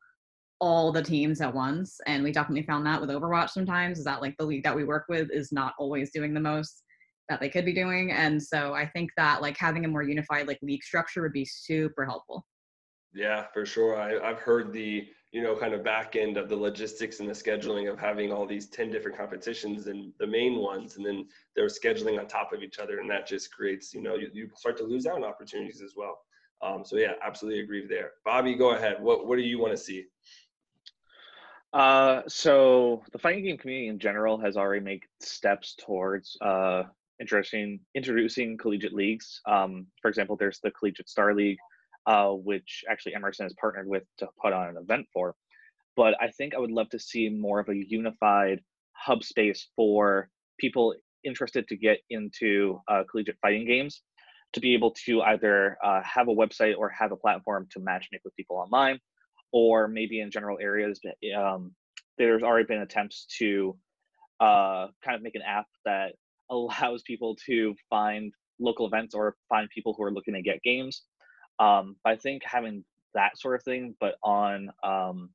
all 0.63 0.93
the 0.93 1.03
teams 1.03 1.41
at 1.41 1.53
once 1.53 1.99
and 2.07 2.23
we 2.23 2.31
definitely 2.31 2.63
found 2.63 2.87
that 2.87 3.01
with 3.01 3.11
overwatch 3.11 3.51
sometimes 3.51 3.99
is 3.99 4.05
that 4.05 4.23
like 4.23 4.37
the 4.39 4.45
league 4.45 4.63
that 4.63 4.75
we 4.75 4.85
work 4.85 5.05
with 5.09 5.29
is 5.33 5.51
not 5.51 5.75
always 5.77 6.13
doing 6.13 6.33
the 6.33 6.39
most 6.39 6.85
that 7.29 7.41
they 7.41 7.49
could 7.49 7.65
be 7.65 7.75
doing 7.75 8.13
and 8.13 8.41
so 8.41 8.73
i 8.73 8.87
think 8.87 9.11
that 9.17 9.43
like 9.43 9.57
having 9.57 9.85
a 9.85 9.89
more 9.89 10.05
unified 10.05 10.47
like 10.47 10.61
league 10.63 10.85
structure 10.85 11.21
would 11.21 11.33
be 11.33 11.45
super 11.45 12.05
helpful 12.05 12.47
yeah 13.13 13.47
for 13.53 13.67
sure 13.67 14.01
I, 14.01 14.17
i've 14.21 14.39
heard 14.39 14.73
the 14.73 15.09
you 15.33 15.43
know 15.43 15.57
kind 15.57 15.75
of 15.75 15.83
back 15.83 16.15
end 16.15 16.37
of 16.37 16.49
the 16.49 16.57
logistics 16.57 17.19
and 17.19 17.29
the 17.29 17.35
scheduling 17.35 17.91
of 17.91 17.99
having 17.99 18.31
all 18.31 18.47
these 18.47 18.69
10 18.69 18.89
different 18.89 19.19
competitions 19.19 19.89
and 19.89 20.13
the 20.21 20.27
main 20.29 20.61
ones 20.61 20.97
and 20.97 21.05
then 21.05 21.27
they're 21.57 21.67
scheduling 21.67 22.21
on 22.21 22.29
top 22.29 22.53
of 22.53 22.63
each 22.63 22.79
other 22.79 23.01
and 23.01 23.11
that 23.11 23.27
just 23.27 23.53
creates 23.53 23.93
you 23.93 24.01
know 24.01 24.15
you, 24.15 24.29
you 24.33 24.49
start 24.55 24.77
to 24.77 24.85
lose 24.85 25.07
out 25.07 25.17
on 25.17 25.25
opportunities 25.25 25.83
as 25.83 25.95
well 25.97 26.21
um, 26.63 26.85
so 26.85 26.97
yeah, 26.97 27.15
absolutely 27.23 27.61
agree 27.61 27.87
there. 27.87 28.13
Bobby, 28.25 28.55
go 28.55 28.75
ahead. 28.75 29.03
What 29.03 29.27
what 29.27 29.37
do 29.37 29.43
you 29.43 29.59
want 29.59 29.73
to 29.73 29.77
see? 29.77 30.05
Uh, 31.73 32.21
so 32.29 33.03
the 33.13 33.19
fighting 33.19 33.45
game 33.45 33.57
community 33.57 33.89
in 33.89 33.99
general 33.99 34.39
has 34.39 34.57
already 34.57 34.85
made 34.85 35.03
steps 35.21 35.75
towards 35.75 36.37
uh, 36.43 36.83
interesting 37.21 37.81
introducing 37.95 38.59
collegiate 38.59 38.93
leagues. 38.93 39.41
Um, 39.47 39.87
for 40.01 40.09
example, 40.09 40.37
there's 40.37 40.61
the 40.63 40.71
Collegiate 40.71 41.09
Star 41.09 41.35
League, 41.35 41.59
uh, 42.07 42.31
which 42.31 42.85
actually 42.91 43.15
Emerson 43.15 43.47
has 43.47 43.55
partnered 43.55 43.87
with 43.87 44.03
to 44.19 44.29
put 44.41 44.53
on 44.53 44.69
an 44.69 44.77
event 44.77 45.07
for. 45.13 45.35
But 45.97 46.15
I 46.21 46.29
think 46.29 46.55
I 46.55 46.59
would 46.59 46.71
love 46.71 46.91
to 46.91 46.99
see 46.99 47.29
more 47.29 47.61
of 47.61 47.69
a 47.69 47.77
unified 47.77 48.61
hub 48.93 49.25
space 49.25 49.69
for 49.77 50.29
people 50.59 50.95
interested 51.25 51.69
to 51.69 51.77
get 51.77 51.99
into 52.11 52.81
uh, 52.89 53.05
collegiate 53.11 53.39
fighting 53.41 53.67
games 53.67 54.03
to 54.53 54.61
be 54.61 54.75
able 54.75 54.91
to 55.07 55.23
either 55.23 55.79
uh, 55.83 56.03
have 56.03 56.29
a 56.29 56.35
website 56.35 56.77
or 56.77 56.89
have 56.91 57.13
a 57.13 57.17
platform 57.17 57.67
to 57.71 57.81
match 57.81 58.09
make 58.13 58.21
with 58.25 58.37
people 58.37 58.57
online, 58.57 58.99
or 59.53 59.89
maybe 59.89 60.21
in 60.21 60.31
general 60.31 60.59
areas. 60.61 61.01
Um, 61.37 61.73
there's 62.19 62.43
already 62.43 62.67
been 62.67 62.81
attempts 62.81 63.27
to 63.39 63.77
uh, 64.41 64.89
kind 65.05 65.17
of 65.17 65.23
make 65.23 65.35
an 65.35 65.43
app 65.43 65.67
that 65.85 66.13
allows 66.51 67.03
people 67.03 67.37
to 67.47 67.75
find 67.89 68.33
local 68.59 68.87
events 68.87 69.15
or 69.15 69.37
find 69.49 69.69
people 69.71 69.95
who 69.97 70.05
are 70.05 70.13
looking 70.13 70.35
to 70.35 70.43
get 70.43 70.63
games. 70.63 71.03
Um, 71.59 71.97
but 72.05 72.15
I 72.15 72.17
think 72.17 72.43
having 72.45 72.85
that 73.15 73.39
sort 73.39 73.55
of 73.55 73.63
thing, 73.63 73.95
but 74.01 74.17
on 74.23 74.71
um, 74.83 75.31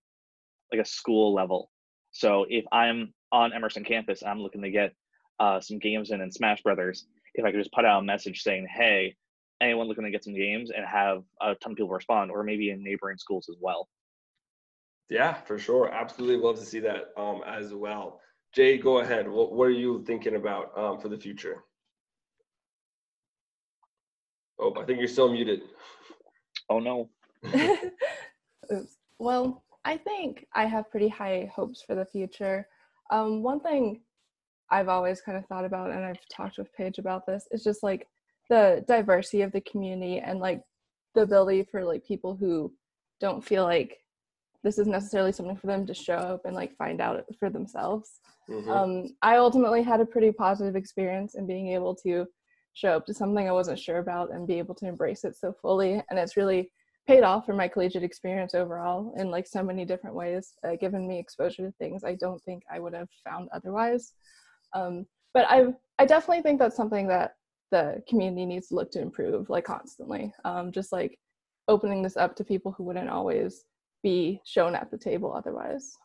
like 0.72 0.82
a 0.82 0.86
school 0.86 1.34
level. 1.34 1.70
So 2.12 2.46
if 2.50 2.66
I'm 2.72 3.14
on 3.32 3.54
Emerson 3.54 3.84
campus, 3.84 4.24
I'm 4.24 4.40
looking 4.40 4.62
to 4.62 4.72
get 4.72 4.94
uh, 5.40 5.60
some 5.60 5.80
games 5.80 6.12
in 6.12 6.22
in 6.22 6.32
Smash 6.32 6.62
Brothers 6.64 7.06
if 7.38 7.46
I 7.46 7.52
could 7.52 7.60
just 7.60 7.74
put 7.74 7.86
out 7.86 8.00
a 8.00 8.04
message 8.04 8.42
saying, 8.42 8.68
hey, 8.70 9.16
anyone 9.62 9.88
looking 9.88 10.04
to 10.04 10.12
get 10.12 10.24
some 10.24 10.36
games 10.36 10.72
and 10.76 10.86
have 10.86 11.24
a 11.42 11.56
ton 11.56 11.72
of 11.72 11.78
people 11.78 11.90
respond, 11.90 12.32
or 12.32 12.44
maybe 12.44 12.72
in 12.72 12.84
neighboring 12.84 13.18
schools 13.18 13.48
as 13.50 13.56
well. 13.62 13.88
Yeah, 15.10 15.34
for 15.34 15.58
sure. 15.58 15.92
Absolutely 15.94 16.38
love 16.38 16.60
to 16.60 16.66
see 16.66 16.80
that 16.82 17.10
um, 17.18 17.42
as 17.46 17.74
well. 17.74 18.20
Jay, 18.54 18.78
go 18.78 19.00
ahead. 19.00 19.28
What, 19.28 19.54
what 19.54 19.66
are 19.66 19.72
you 19.72 20.04
thinking 20.06 20.36
about 20.36 20.78
um, 20.78 21.00
for 21.00 21.10
the 21.10 21.18
future? 21.18 21.64
Oh, 24.60 24.74
I 24.76 24.86
think 24.86 25.00
you're 25.00 25.08
still 25.08 25.32
muted. 25.32 25.62
Oh 26.70 26.80
no. 26.80 27.10
Well, 29.20 29.64
I 29.84 29.98
think 29.98 30.46
I 30.54 30.66
have 30.66 30.92
pretty 30.92 31.08
high 31.08 31.52
hopes 31.54 31.82
for 31.82 31.96
the 31.96 32.06
future. 32.06 32.68
Um, 33.10 33.42
one 33.42 33.60
thing 33.60 34.02
I've 34.70 34.90
always 34.90 35.22
kind 35.22 35.38
of 35.38 35.46
thought 35.46 35.66
about, 35.66 35.92
and 35.92 36.04
I've 36.04 36.28
talked 36.30 36.58
with 36.58 36.74
Paige 36.74 37.00
about 37.00 37.26
this, 37.26 37.48
is 37.52 37.64
just 37.64 37.84
like 37.84 38.08
the 38.50 38.84
diversity 38.88 39.42
of 39.42 39.52
the 39.52 39.62
community 39.62 40.20
and 40.20 40.40
like 40.40 40.62
the 41.16 41.22
ability 41.22 41.64
for 41.64 41.84
like 41.84 42.06
people 42.06 42.36
who 42.36 42.74
don't 43.20 43.44
feel 43.44 43.64
like 43.64 43.98
this 44.68 44.78
is 44.78 44.88
necessarily 44.88 45.32
something 45.32 45.56
for 45.56 45.68
them 45.68 45.86
to 45.86 45.94
show 45.94 46.16
up 46.16 46.42
and 46.44 46.54
like 46.54 46.76
find 46.76 47.00
out 47.00 47.24
for 47.40 47.50
themselves. 47.50 48.20
Mm-hmm. 48.50 48.70
Um, 48.70 49.06
I 49.22 49.38
ultimately 49.38 49.82
had 49.82 50.02
a 50.02 50.06
pretty 50.06 50.34
positive 50.34 50.76
experience 50.76 51.36
in 51.36 51.48
being 51.48 51.70
able 51.70 51.96
to 52.04 52.26
show 52.74 52.98
up 52.98 53.06
to 53.06 53.14
something 53.14 53.48
I 53.48 53.54
wasn't 53.54 53.80
sure 53.80 54.00
about 54.00 54.34
and 54.34 54.46
be 54.46 54.60
able 54.60 54.76
to 54.76 54.86
embrace 54.86 55.24
it 55.24 55.38
so 55.38 55.54
fully. 55.62 56.04
And 56.10 56.20
it's 56.20 56.36
really 56.36 56.70
paid 57.08 57.24
off 57.24 57.46
for 57.46 57.54
my 57.54 57.70
collegiate 57.70 58.04
experience 58.04 58.54
overall 58.54 59.14
in 59.16 59.32
like 59.32 59.48
so 59.48 59.64
many 59.64 59.86
different 59.86 60.18
ways, 60.18 60.56
uh, 60.68 60.76
given 60.76 61.08
me 61.08 61.18
exposure 61.18 61.66
to 61.66 61.72
things 61.80 62.04
I 62.04 62.16
don't 62.16 62.44
think 62.44 62.64
I 62.70 62.80
would 62.80 62.94
have 62.94 63.08
found 63.24 63.48
otherwise. 63.54 64.12
Um, 64.74 65.06
but 65.34 65.46
I 65.50 65.68
I 65.98 66.06
definitely 66.06 66.44
think 66.44 66.60
that's 66.60 66.76
something 66.76 67.08
that 67.08 67.36
the 67.72 68.04
community 68.10 68.46
needs 68.46 68.68
to 68.68 68.76
look 68.76 68.92
to 68.92 69.02
improve 69.02 69.50
like 69.50 69.64
constantly. 69.64 70.34
Um, 70.44 70.74
just 70.74 70.92
like 70.92 71.18
opening 71.70 72.04
this 72.04 72.18
up 72.18 72.36
to 72.36 72.44
people 72.44 72.74
who 72.74 72.84
wouldn't 72.84 73.10
always 73.10 73.64
be 74.04 74.42
shown 74.46 74.76
at 74.76 74.92
the 74.92 74.98
table 74.98 75.34
otherwise. 75.34 75.98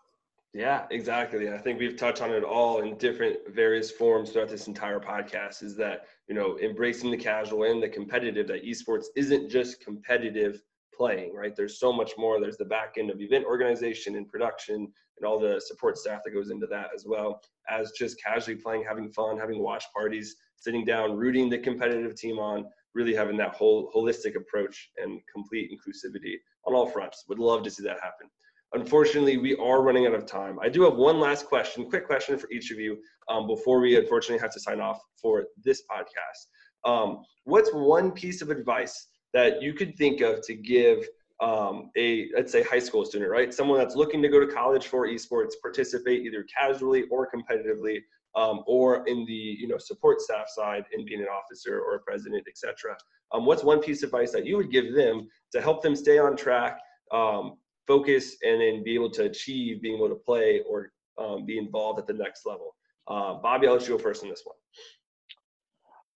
Yeah, 0.55 0.85
exactly. 0.91 1.51
I 1.51 1.57
think 1.57 1.79
we've 1.81 1.97
touched 1.97 2.21
on 2.21 2.31
it 2.31 2.45
all 2.45 2.83
in 2.83 2.99
different 2.99 3.39
various 3.49 3.91
forms 3.91 4.31
throughout 4.31 4.51
this 4.51 4.67
entire 4.67 5.01
podcast 5.01 5.63
is 5.63 5.77
that, 5.77 6.07
you 6.29 6.35
know, 6.35 6.59
embracing 6.59 7.11
the 7.11 7.17
casual 7.17 7.65
and 7.65 7.83
the 7.83 7.89
competitive, 7.89 8.47
that 8.49 8.65
esports 8.65 9.07
isn't 9.17 9.51
just 9.51 9.81
competitive 9.81 10.63
playing, 10.95 11.35
right? 11.35 11.57
There's 11.57 11.81
so 11.81 11.91
much 11.91 12.13
more. 12.19 12.39
There's 12.39 12.59
the 12.59 12.67
back 12.67 12.95
end 12.99 13.11
of 13.11 13.21
event 13.23 13.47
organization 13.47 14.17
and 14.17 14.29
production 14.29 14.93
and 15.17 15.27
all 15.27 15.41
the 15.41 15.59
support 15.59 15.97
staff 15.97 16.21
that 16.25 16.33
goes 16.33 16.51
into 16.51 16.67
that 16.67 16.91
as 16.95 17.07
well 17.07 17.41
as 17.71 17.93
just 17.93 18.23
casually 18.23 18.57
playing, 18.57 18.85
having 18.87 19.11
fun, 19.11 19.39
having 19.39 19.59
watch 19.59 19.85
parties, 19.95 20.37
sitting 20.57 20.85
down, 20.85 21.17
rooting 21.17 21.49
the 21.49 21.59
competitive 21.59 22.15
team 22.15 22.39
on, 22.39 22.67
really 22.95 23.15
having 23.15 23.37
that 23.39 23.55
whole 23.55 23.91
holistic 23.95 24.37
approach 24.37 24.91
and 25.03 25.21
complete 25.33 25.71
inclusivity 25.71 26.35
on 26.67 26.75
all 26.75 26.87
fronts. 26.87 27.25
Would 27.29 27.39
love 27.39 27.63
to 27.65 27.71
see 27.71 27.83
that 27.85 28.01
happen. 28.01 28.29
Unfortunately, 28.75 29.37
we 29.37 29.55
are 29.57 29.83
running 29.83 30.07
out 30.07 30.15
of 30.15 30.25
time. 30.25 30.59
I 30.63 30.69
do 30.71 30.83
have 30.83 30.95
one 30.95 31.21
last 31.21 31.47
question, 31.47 31.89
quick 31.89 32.07
question 32.07 32.39
for 32.39 32.51
each 32.51 32.71
of 32.71 32.79
you 32.79 32.97
um, 33.29 33.47
before 33.47 33.81
we 33.81 33.97
unfortunately 33.97 34.41
have 34.41 34.53
to 34.53 34.61
sign 34.61 34.81
off 34.81 34.99
for 35.21 35.45
this 35.63 35.83
podcast. 35.91 36.91
Um, 36.91 37.23
what's 37.45 37.71
one 37.71 38.13
piece 38.13 38.41
of 38.41 38.51
advice 38.51 39.09
that 39.35 39.63
you 39.63 39.75
could 39.75 39.97
think 39.97 40.21
of 40.23 40.41
to 40.47 40.55
give 40.55 41.07
um, 41.43 41.91
a 41.97 42.29
let's 42.35 42.53
say 42.53 42.63
high 42.63 42.79
school 42.79 43.05
student, 43.05 43.31
right? 43.31 43.53
Someone 43.53 43.79
that's 43.79 43.97
looking 43.97 44.23
to 44.23 44.29
go 44.29 44.41
to 44.41 44.47
college 44.47 44.87
for 44.87 45.07
esports, 45.07 45.53
participate 45.61 46.25
either 46.25 46.45
casually 46.45 47.05
or 47.11 47.29
competitively, 47.29 47.99
um, 48.35 48.63
or 48.67 49.07
in 49.07 49.25
the 49.27 49.33
you 49.33 49.69
know 49.69 49.79
support 49.79 50.21
staff 50.21 50.49
side 50.49 50.85
in 50.93 51.05
being 51.05 51.21
an 51.21 51.27
officer 51.29 51.81
or 51.81 51.97
a 51.97 52.01
president, 52.01 52.45
etc. 52.49 52.97
Um, 53.33 53.47
what's 53.47 53.65
one 53.65 53.81
piece 53.81 54.03
of 54.03 54.09
advice 54.09 54.33
that 54.33 54.47
you 54.47 54.57
would 54.57 54.71
give 54.71 54.95
them 54.95 55.29
to 55.53 55.61
help 55.61 55.83
them 55.83 55.97
stay 55.97 56.19
on 56.19 56.37
track, 56.37 56.79
um, 57.13 57.57
focus, 57.87 58.37
and 58.43 58.61
then 58.61 58.83
be 58.83 58.95
able 58.95 59.11
to 59.11 59.25
achieve 59.25 59.83
being 59.83 59.97
able 59.97 60.09
to 60.09 60.15
play 60.15 60.61
or 60.69 60.93
um, 61.19 61.45
be 61.47 61.59
involved 61.59 61.99
at 61.99 62.07
the 62.07 62.13
next 62.13 62.47
level? 62.47 62.75
Uh, 63.07 63.35
Bobby, 63.35 63.67
I'll 63.67 63.75
let 63.75 63.83
you 63.83 63.97
go 63.97 63.99
first 63.99 64.23
on 64.23 64.31
this 64.31 64.43
one. 64.45 64.57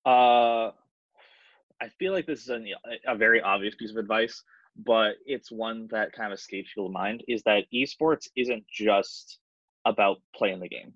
Uh, 0.07 0.71
I 1.81 1.89
feel 1.99 2.13
like 2.13 2.27
this 2.27 2.43
is 2.43 2.51
a, 2.51 2.63
a 3.07 3.17
very 3.17 3.41
obvious 3.41 3.75
piece 3.75 3.91
of 3.91 3.97
advice, 3.97 4.43
but 4.85 5.17
it's 5.27 5.51
one 5.51 5.89
that 5.91 6.13
kind 6.13 6.33
of 6.33 6.39
escapes 6.39 6.71
people's 6.75 6.93
mind. 6.93 7.25
Is 7.29 7.43
that 7.43 7.65
esports 7.75 8.29
isn't 8.37 8.65
just 8.73 9.39
about 9.85 10.19
playing 10.35 10.61
the 10.61 10.69
game 10.69 10.93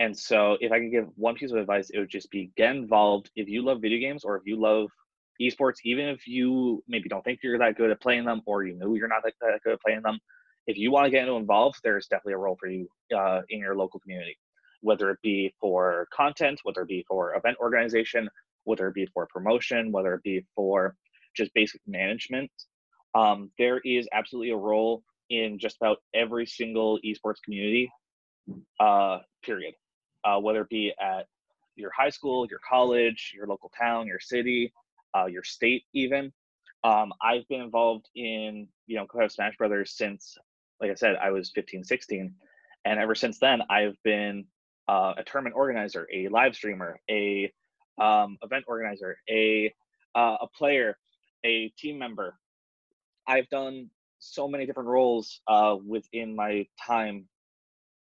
and 0.00 0.18
so, 0.18 0.56
if 0.60 0.72
I 0.72 0.80
could 0.80 0.90
give 0.90 1.08
one 1.16 1.34
piece 1.34 1.52
of 1.52 1.58
advice, 1.58 1.90
it 1.90 1.98
would 1.98 2.08
just 2.08 2.30
be 2.30 2.50
get 2.56 2.74
involved. 2.74 3.30
If 3.36 3.50
you 3.50 3.62
love 3.62 3.82
video 3.82 4.00
games 4.00 4.24
or 4.24 4.36
if 4.38 4.42
you 4.46 4.58
love 4.58 4.88
esports, 5.40 5.76
even 5.84 6.06
if 6.06 6.26
you 6.26 6.82
maybe 6.88 7.10
don't 7.10 7.22
think 7.22 7.40
you're 7.42 7.58
that 7.58 7.76
good 7.76 7.90
at 7.90 8.00
playing 8.00 8.24
them 8.24 8.40
or 8.46 8.64
you 8.64 8.74
know 8.74 8.94
you're 8.94 9.08
not 9.08 9.22
that, 9.24 9.34
that 9.42 9.60
good 9.62 9.74
at 9.74 9.82
playing 9.82 10.00
them, 10.00 10.18
if 10.66 10.78
you 10.78 10.90
want 10.90 11.04
to 11.04 11.10
get 11.10 11.28
involved, 11.28 11.80
there's 11.84 12.06
definitely 12.06 12.32
a 12.32 12.38
role 12.38 12.56
for 12.58 12.68
you 12.68 12.88
uh, 13.14 13.42
in 13.50 13.58
your 13.58 13.76
local 13.76 14.00
community, 14.00 14.38
whether 14.80 15.10
it 15.10 15.18
be 15.22 15.54
for 15.60 16.08
content, 16.14 16.58
whether 16.62 16.80
it 16.80 16.88
be 16.88 17.04
for 17.06 17.34
event 17.34 17.58
organization, 17.60 18.26
whether 18.64 18.88
it 18.88 18.94
be 18.94 19.06
for 19.12 19.28
promotion, 19.30 19.92
whether 19.92 20.14
it 20.14 20.22
be 20.22 20.42
for 20.56 20.96
just 21.36 21.52
basic 21.52 21.82
management. 21.86 22.50
Um, 23.14 23.50
there 23.58 23.80
is 23.84 24.08
absolutely 24.14 24.52
a 24.52 24.56
role 24.56 25.02
in 25.28 25.58
just 25.58 25.76
about 25.78 25.98
every 26.14 26.46
single 26.46 26.98
esports 27.04 27.42
community, 27.44 27.90
uh, 28.80 29.18
period 29.44 29.74
uh, 30.24 30.38
whether 30.38 30.62
it 30.62 30.68
be 30.68 30.92
at 31.00 31.26
your 31.76 31.90
high 31.90 32.10
school, 32.10 32.46
your 32.46 32.60
college, 32.68 33.32
your 33.34 33.46
local 33.46 33.70
town, 33.76 34.06
your 34.06 34.20
city, 34.20 34.72
uh, 35.16 35.26
your 35.26 35.44
state, 35.44 35.84
even. 35.92 36.32
Um, 36.84 37.12
I've 37.22 37.46
been 37.48 37.60
involved 37.60 38.08
in, 38.14 38.68
you 38.86 38.96
know, 38.96 39.06
competitive 39.06 39.32
Smash 39.32 39.56
Brothers 39.56 39.92
since, 39.96 40.36
like 40.80 40.90
I 40.90 40.94
said, 40.94 41.16
I 41.16 41.30
was 41.30 41.50
15, 41.54 41.84
16. 41.84 42.34
And 42.84 43.00
ever 43.00 43.14
since 43.14 43.38
then, 43.38 43.62
I've 43.68 43.96
been 44.02 44.46
uh, 44.88 45.14
a 45.18 45.24
tournament 45.24 45.56
organizer, 45.56 46.08
a 46.12 46.28
live 46.28 46.54
streamer, 46.54 47.00
a 47.10 47.52
um, 48.00 48.38
event 48.42 48.64
organizer, 48.66 49.18
a 49.28 49.72
uh, 50.14 50.36
a 50.40 50.46
player, 50.48 50.98
a 51.44 51.68
team 51.78 51.98
member. 51.98 52.36
I've 53.26 53.48
done 53.48 53.90
so 54.18 54.48
many 54.48 54.66
different 54.66 54.88
roles 54.88 55.40
uh, 55.46 55.76
within 55.86 56.34
my 56.34 56.66
time 56.84 57.26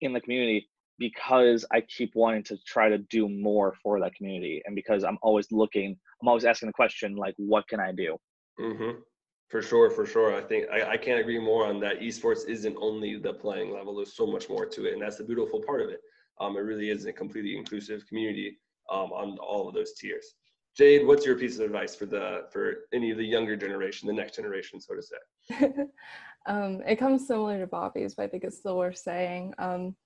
in 0.02 0.12
the 0.12 0.20
community 0.20 0.68
because 0.98 1.64
I 1.72 1.82
keep 1.82 2.12
wanting 2.14 2.42
to 2.44 2.58
try 2.66 2.88
to 2.88 2.98
do 2.98 3.28
more 3.28 3.74
for 3.82 4.00
that 4.00 4.14
community, 4.14 4.62
and 4.66 4.74
because 4.74 5.04
I'm 5.04 5.18
always 5.22 5.50
looking, 5.52 5.96
I'm 6.22 6.28
always 6.28 6.44
asking 6.44 6.68
the 6.68 6.72
question 6.72 7.16
like, 7.16 7.34
what 7.36 7.68
can 7.68 7.80
I 7.80 7.92
do? 7.92 8.16
Mm-hmm. 8.60 9.00
For 9.48 9.62
sure, 9.62 9.90
for 9.90 10.06
sure. 10.06 10.34
I 10.34 10.40
think 10.40 10.66
I, 10.72 10.92
I 10.92 10.96
can't 10.96 11.20
agree 11.20 11.38
more 11.38 11.66
on 11.66 11.78
that. 11.80 12.00
Esports 12.00 12.48
isn't 12.48 12.76
only 12.80 13.16
the 13.16 13.34
playing 13.34 13.72
level. 13.72 13.94
There's 13.94 14.16
so 14.16 14.26
much 14.26 14.48
more 14.48 14.66
to 14.66 14.86
it, 14.86 14.94
and 14.94 15.02
that's 15.02 15.18
the 15.18 15.24
beautiful 15.24 15.62
part 15.62 15.82
of 15.82 15.88
it. 15.88 16.00
Um, 16.40 16.56
it 16.56 16.60
really 16.60 16.90
is 16.90 17.06
a 17.06 17.12
completely 17.12 17.56
inclusive 17.56 18.06
community 18.08 18.58
um, 18.90 19.12
on 19.12 19.38
all 19.38 19.68
of 19.68 19.74
those 19.74 19.92
tiers. 19.94 20.34
Jade, 20.76 21.06
what's 21.06 21.24
your 21.24 21.36
piece 21.36 21.58
of 21.58 21.64
advice 21.64 21.94
for 21.94 22.06
the 22.06 22.46
for 22.50 22.88
any 22.92 23.10
of 23.10 23.16
the 23.16 23.24
younger 23.24 23.56
generation, 23.56 24.06
the 24.06 24.12
next 24.12 24.36
generation, 24.36 24.80
so 24.80 24.94
to 24.94 25.02
say? 25.02 25.68
um, 26.46 26.82
it 26.86 26.96
comes 26.96 27.26
similar 27.26 27.58
to 27.58 27.66
Bobby's, 27.66 28.14
but 28.14 28.24
I 28.24 28.28
think 28.28 28.44
it's 28.44 28.58
still 28.58 28.76
worth 28.76 28.98
saying. 28.98 29.54
Um, 29.58 29.96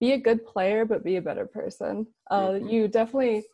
be 0.00 0.12
a 0.12 0.18
good 0.18 0.44
player 0.44 0.84
but 0.84 1.04
be 1.04 1.16
a 1.16 1.22
better 1.22 1.46
person. 1.46 2.06
Uh, 2.30 2.48
mm-hmm. 2.48 2.68
you 2.68 2.88
definitely 2.88 3.44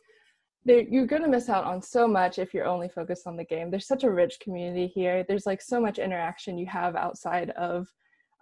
you're 0.65 1.05
going 1.05 1.21
to 1.21 1.29
miss 1.29 1.47
out 1.47 1.63
on 1.63 1.81
so 1.81 2.09
much 2.09 2.39
if 2.39 2.53
you're 2.53 2.65
only 2.65 2.89
focused 2.89 3.25
on 3.25 3.37
the 3.37 3.43
game. 3.45 3.71
There's 3.71 3.87
such 3.87 4.03
a 4.03 4.11
rich 4.11 4.37
community 4.41 4.87
here. 4.87 5.23
There's 5.25 5.45
like 5.45 5.61
so 5.61 5.79
much 5.79 5.97
interaction 5.97 6.57
you 6.57 6.65
have 6.65 6.97
outside 6.97 7.51
of 7.51 7.87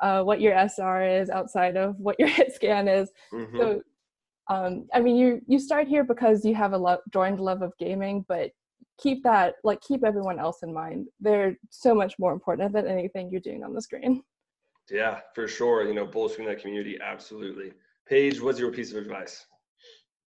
uh, 0.02 0.22
what 0.24 0.42
your 0.42 0.68
sr 0.68 1.06
is 1.06 1.30
outside 1.30 1.78
of 1.78 1.98
what 2.00 2.20
your 2.20 2.28
hit 2.38 2.54
scan 2.54 2.88
is. 2.88 3.12
Mm-hmm. 3.32 3.58
so 3.58 3.82
um, 4.50 4.88
i 4.94 5.00
mean 5.00 5.16
you 5.16 5.42
you 5.48 5.58
start 5.58 5.88
here 5.88 6.04
because 6.04 6.44
you 6.46 6.54
have 6.54 6.74
a 6.74 6.78
lo- 6.78 7.00
joined 7.14 7.40
love 7.40 7.62
of 7.62 7.72
gaming 7.80 8.26
but 8.28 8.52
keep 8.98 9.24
that 9.24 9.56
like 9.64 9.82
keep 9.82 10.04
everyone 10.04 10.40
else 10.40 10.64
in 10.64 10.74
mind. 10.74 11.08
They're 11.20 11.58
so 11.70 11.94
much 11.94 12.18
more 12.20 12.34
important 12.34 12.74
than 12.74 12.88
anything 12.88 13.30
you're 13.30 13.42
doing 13.42 13.64
on 13.64 13.74
the 13.74 13.82
screen. 13.82 14.24
Yeah 14.90 15.20
for 15.34 15.48
sure. 15.48 15.88
You 15.88 15.94
know 15.94 16.06
bolstering 16.06 16.48
that 16.48 16.60
community 16.62 16.98
absolutely 17.04 17.74
Paige, 18.08 18.42
what's 18.42 18.60
your 18.60 18.72
piece 18.72 18.92
of 18.92 18.98
advice? 18.98 19.46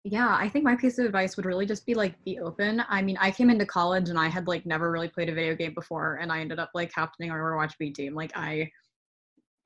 Yeah, 0.04 0.34
I 0.38 0.48
think 0.48 0.64
my 0.64 0.76
piece 0.76 0.98
of 0.98 1.04
advice 1.04 1.36
would 1.36 1.44
really 1.44 1.66
just 1.66 1.84
be 1.84 1.94
like 1.94 2.14
be 2.24 2.38
open. 2.38 2.82
I 2.88 3.02
mean, 3.02 3.18
I 3.20 3.30
came 3.30 3.50
into 3.50 3.66
college 3.66 4.08
and 4.08 4.18
I 4.18 4.28
had 4.28 4.46
like 4.46 4.64
never 4.64 4.90
really 4.90 5.08
played 5.08 5.28
a 5.28 5.34
video 5.34 5.54
game 5.54 5.74
before, 5.74 6.16
and 6.16 6.32
I 6.32 6.40
ended 6.40 6.58
up 6.58 6.70
like 6.74 6.92
captaining 6.94 7.30
our 7.30 7.40
Overwatch 7.40 7.74
B 7.78 7.90
team. 7.90 8.14
Like 8.14 8.32
I, 8.34 8.70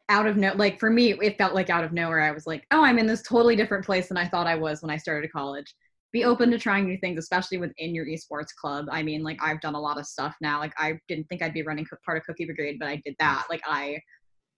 out 0.09 0.27
of 0.27 0.37
no, 0.37 0.53
like 0.55 0.81
for 0.81 0.91
me, 0.91 1.12
it 1.12 1.38
felt 1.38 1.55
like 1.55 1.71
out 1.71 1.85
of 1.85 1.93
nowhere. 1.93 2.21
I 2.21 2.33
was 2.33 2.47
like, 2.47 2.67
oh, 2.73 2.83
I'm 2.83 2.99
in 2.99 3.07
this 3.07 3.23
totally 3.23 3.55
different 3.57 3.85
place 3.85 4.09
than 4.09 4.17
I 4.17 4.27
thought 4.27 4.47
I 4.47 4.57
was 4.57 4.83
when 4.83 4.91
I 4.91 4.97
started 4.97 5.31
college. 5.31 5.73
Be 6.12 6.25
open 6.25 6.51
to 6.51 6.59
trying 6.59 6.87
new 6.87 6.99
things, 6.99 7.19
especially 7.19 7.59
within 7.59 7.95
your 7.95 8.07
esports 8.07 8.55
club. 8.61 8.87
I 8.91 9.03
mean, 9.03 9.23
like 9.23 9.38
I've 9.41 9.61
done 9.61 9.75
a 9.75 9.81
lot 9.81 9.99
of 9.99 10.07
stuff 10.07 10.35
now. 10.41 10.59
Like 10.59 10.75
I 10.77 10.99
didn't 11.09 11.29
think 11.29 11.43
I'd 11.43 11.55
be 11.55 11.62
running 11.62 11.87
part 12.05 12.19
of 12.19 12.25
Cookie 12.25 12.47
Brigade, 12.47 12.79
but 12.81 12.88
I 12.88 13.01
did 13.05 13.15
that. 13.21 13.45
Like 13.49 13.62
I 13.65 14.01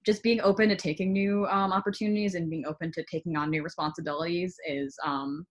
just 0.05 0.23
being 0.23 0.41
open 0.41 0.69
to 0.69 0.77
taking 0.77 1.13
new 1.13 1.47
um, 1.47 1.73
opportunities 1.73 2.35
and 2.35 2.51
being 2.51 2.67
open 2.67 2.93
to 2.93 3.05
taking 3.11 3.37
on 3.37 3.51
new 3.51 3.63
responsibilities 3.63 4.57
is 4.67 4.97
um, 5.05 5.47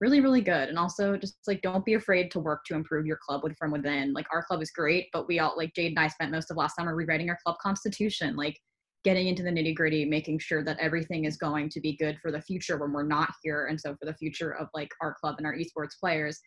really 0.00 0.20
really 0.20 0.40
good 0.40 0.68
and 0.68 0.78
also 0.78 1.16
just 1.16 1.36
like 1.46 1.62
don't 1.62 1.84
be 1.84 1.94
afraid 1.94 2.30
to 2.30 2.40
work 2.40 2.64
to 2.64 2.74
improve 2.74 3.06
your 3.06 3.18
club 3.24 3.42
from 3.56 3.70
within 3.70 4.12
like 4.12 4.26
our 4.32 4.42
club 4.42 4.60
is 4.60 4.72
great 4.72 5.06
but 5.12 5.28
we 5.28 5.38
all 5.38 5.54
like 5.56 5.72
jade 5.76 5.92
and 5.92 5.98
i 6.00 6.08
spent 6.08 6.32
most 6.32 6.50
of 6.50 6.56
last 6.56 6.74
summer 6.74 6.96
rewriting 6.96 7.30
our 7.30 7.38
club 7.44 7.56
constitution 7.62 8.34
like 8.34 8.56
getting 9.04 9.26
into 9.26 9.42
the 9.42 9.50
nitty 9.50 9.74
gritty, 9.74 10.04
making 10.04 10.38
sure 10.38 10.62
that 10.64 10.78
everything 10.78 11.24
is 11.24 11.36
going 11.36 11.68
to 11.68 11.80
be 11.80 11.96
good 11.96 12.18
for 12.20 12.30
the 12.30 12.40
future 12.40 12.78
when 12.78 12.92
we're 12.92 13.02
not 13.02 13.30
here. 13.42 13.66
And 13.66 13.80
so 13.80 13.96
for 13.96 14.06
the 14.06 14.14
future 14.14 14.54
of 14.54 14.68
like 14.74 14.90
our 15.00 15.16
club 15.20 15.36
and 15.38 15.46
our 15.46 15.54
esports 15.54 15.98
players, 15.98 16.40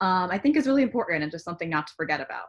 um, 0.00 0.30
I 0.30 0.38
think 0.38 0.56
is 0.56 0.66
really 0.66 0.82
important 0.82 1.22
and 1.22 1.30
just 1.30 1.44
something 1.44 1.70
not 1.70 1.86
to 1.86 1.92
forget 1.96 2.20
about. 2.20 2.46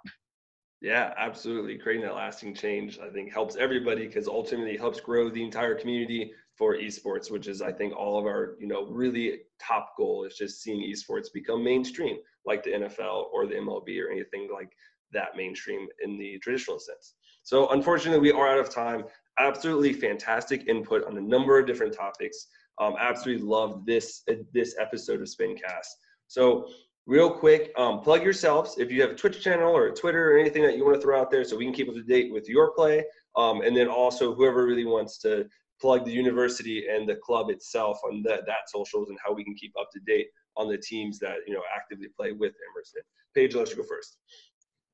Yeah, 0.83 1.13
absolutely. 1.15 1.77
Creating 1.77 2.05
that 2.05 2.13
lasting 2.13 2.53
change, 2.53 2.99
I 2.99 3.09
think, 3.09 3.31
helps 3.31 3.55
everybody 3.55 4.05
because 4.05 4.27
ultimately 4.27 4.75
helps 4.75 4.99
grow 4.99 5.29
the 5.29 5.41
entire 5.41 5.75
community 5.75 6.33
for 6.57 6.75
esports, 6.75 7.31
which 7.31 7.47
is, 7.47 7.61
I 7.61 7.71
think, 7.71 7.95
all 7.95 8.19
of 8.19 8.25
our, 8.25 8.57
you 8.59 8.67
know, 8.67 8.85
really 8.87 9.43
top 9.65 9.95
goal 9.95 10.25
is 10.25 10.35
just 10.35 10.61
seeing 10.61 10.81
esports 10.81 11.27
become 11.33 11.63
mainstream, 11.63 12.17
like 12.45 12.63
the 12.63 12.71
NFL 12.71 13.27
or 13.31 13.47
the 13.47 13.55
MLB 13.55 13.97
or 14.03 14.11
anything 14.11 14.49
like 14.53 14.73
that 15.13 15.37
mainstream 15.37 15.87
in 16.03 16.17
the 16.17 16.37
traditional 16.39 16.79
sense. 16.79 17.15
So, 17.43 17.69
unfortunately, 17.69 18.19
we 18.19 18.33
are 18.37 18.49
out 18.49 18.59
of 18.59 18.69
time. 18.69 19.05
Absolutely 19.39 19.93
fantastic 19.93 20.67
input 20.67 21.05
on 21.05 21.17
a 21.17 21.21
number 21.21 21.57
of 21.57 21.65
different 21.65 21.93
topics. 21.93 22.47
Um, 22.81 22.95
absolutely 22.99 23.45
love 23.45 23.85
this 23.85 24.23
this 24.51 24.75
episode 24.77 25.21
of 25.21 25.29
Spincast. 25.29 25.87
So, 26.27 26.67
real 27.05 27.29
quick, 27.29 27.71
um, 27.77 27.99
plug 28.01 28.23
yourselves 28.23 28.77
if 28.77 28.91
you 28.91 29.01
have 29.01 29.11
a 29.11 29.15
Twitch 29.15 29.41
channel 29.41 29.75
or 29.75 29.87
a 29.87 29.93
Twitter 29.93 30.33
or 30.33 30.37
anything 30.37 30.63
that 30.63 30.77
you 30.77 30.85
want 30.85 30.95
to 30.95 31.01
throw 31.01 31.19
out 31.19 31.29
there 31.29 31.43
so 31.43 31.57
we 31.57 31.65
can 31.65 31.73
keep 31.73 31.89
up 31.89 31.95
to 31.95 32.03
date 32.03 32.31
with 32.31 32.47
your 32.47 32.71
play. 32.73 33.03
Um, 33.35 33.61
and 33.61 33.75
then 33.75 33.87
also 33.87 34.33
whoever 34.33 34.65
really 34.65 34.85
wants 34.85 35.17
to 35.19 35.45
plug 35.81 36.05
the 36.05 36.11
university 36.11 36.87
and 36.87 37.07
the 37.07 37.15
club 37.15 37.49
itself 37.49 37.99
on 38.05 38.23
that, 38.23 38.45
that 38.45 38.69
socials 38.69 39.09
and 39.09 39.17
how 39.23 39.33
we 39.33 39.43
can 39.43 39.55
keep 39.55 39.73
up 39.79 39.89
to 39.91 39.99
date 40.05 40.27
on 40.55 40.69
the 40.69 40.77
teams 40.77 41.19
that 41.19 41.37
you 41.47 41.53
know 41.53 41.61
actively 41.75 42.07
play 42.15 42.31
with 42.31 42.53
Emerson. 42.71 43.01
Paige, 43.35 43.55
let 43.55 43.69
you 43.69 43.75
go 43.75 43.83
first. 43.83 44.17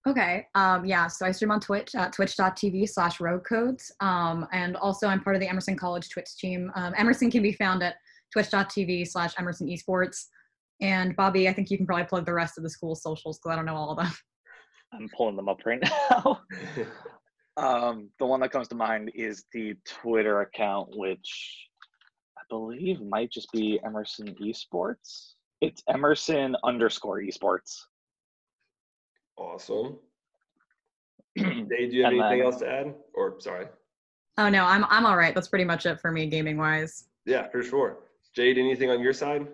Okay. 0.08 0.48
Um, 0.56 0.86
yeah. 0.86 1.08
So 1.08 1.26
I 1.26 1.32
stream 1.32 1.52
on 1.52 1.60
Twitch 1.60 1.94
at 1.94 2.14
twitch.tv 2.14 2.88
slash 2.90 3.18
roguecodes. 3.18 3.92
Um, 4.00 4.48
and 4.54 4.78
also 4.78 5.08
I'm 5.08 5.22
part 5.22 5.36
of 5.36 5.42
the 5.42 5.50
Emerson 5.50 5.76
College 5.76 6.10
Twitch 6.10 6.38
team. 6.38 6.72
Um, 6.76 6.94
Emerson 6.98 7.30
can 7.30 7.44
be 7.44 7.52
found 7.52 7.84
at 7.84 7.96
twitch.tv 8.32 9.08
slash 9.10 9.34
Emerson 9.38 9.68
Esports. 9.68 10.28
And 10.82 11.16
Bobby, 11.16 11.50
I 11.50 11.54
think 11.54 11.70
you 11.70 11.78
can 11.78 11.86
probably 11.86 12.06
plug 12.06 12.26
the 12.26 12.34
rest 12.34 12.58
of 12.58 12.64
the 12.64 12.70
school's 12.70 13.04
socials 13.04 13.38
because 13.38 13.54
I 13.54 13.56
don't 13.56 13.66
know 13.66 13.76
all 13.76 13.92
of 13.92 13.98
them. 13.98 14.12
I'm 14.94 15.10
pulling 15.16 15.36
them 15.36 15.50
up 15.50 15.66
right 15.66 15.82
now. 15.82 16.42
um, 17.58 18.10
the 18.18 18.26
one 18.26 18.40
that 18.40 18.52
comes 18.52 18.68
to 18.70 18.76
mind 18.76 19.12
is 19.14 19.46
the 19.54 19.76
Twitter 19.86 20.42
account, 20.42 20.90
which 20.96 21.68
I 22.38 22.42
believe 22.50 23.02
might 23.02 23.32
just 23.32 23.52
be 23.52 23.80
Emerson 23.86 24.36
Esports. 24.42 25.34
It's 25.62 25.84
Emerson 25.88 26.56
underscore 26.64 27.22
Esports. 27.22 27.78
Awesome. 29.38 29.98
Dave, 31.38 31.68
do 31.70 31.98
you 31.98 32.04
have 32.04 32.14
anything 32.14 32.40
then, 32.40 32.42
else 32.42 32.58
to 32.58 32.70
add? 32.70 32.96
Or 33.14 33.36
sorry. 33.40 33.68
Oh 34.38 34.50
no, 34.50 34.66
I'm 34.66 34.86
I'm 34.86 35.06
all 35.06 35.18
right. 35.18 35.36
That's 35.36 35.48
pretty 35.48 35.66
much 35.66 35.86
it 35.86 36.00
for 36.00 36.12
me 36.12 36.28
gaming 36.28 36.58
wise. 36.58 37.10
Yeah, 37.26 37.48
for 37.50 37.62
sure. 37.62 37.98
Jade, 38.34 38.58
anything 38.58 38.90
on 38.90 39.02
your 39.02 39.14
side? 39.14 39.48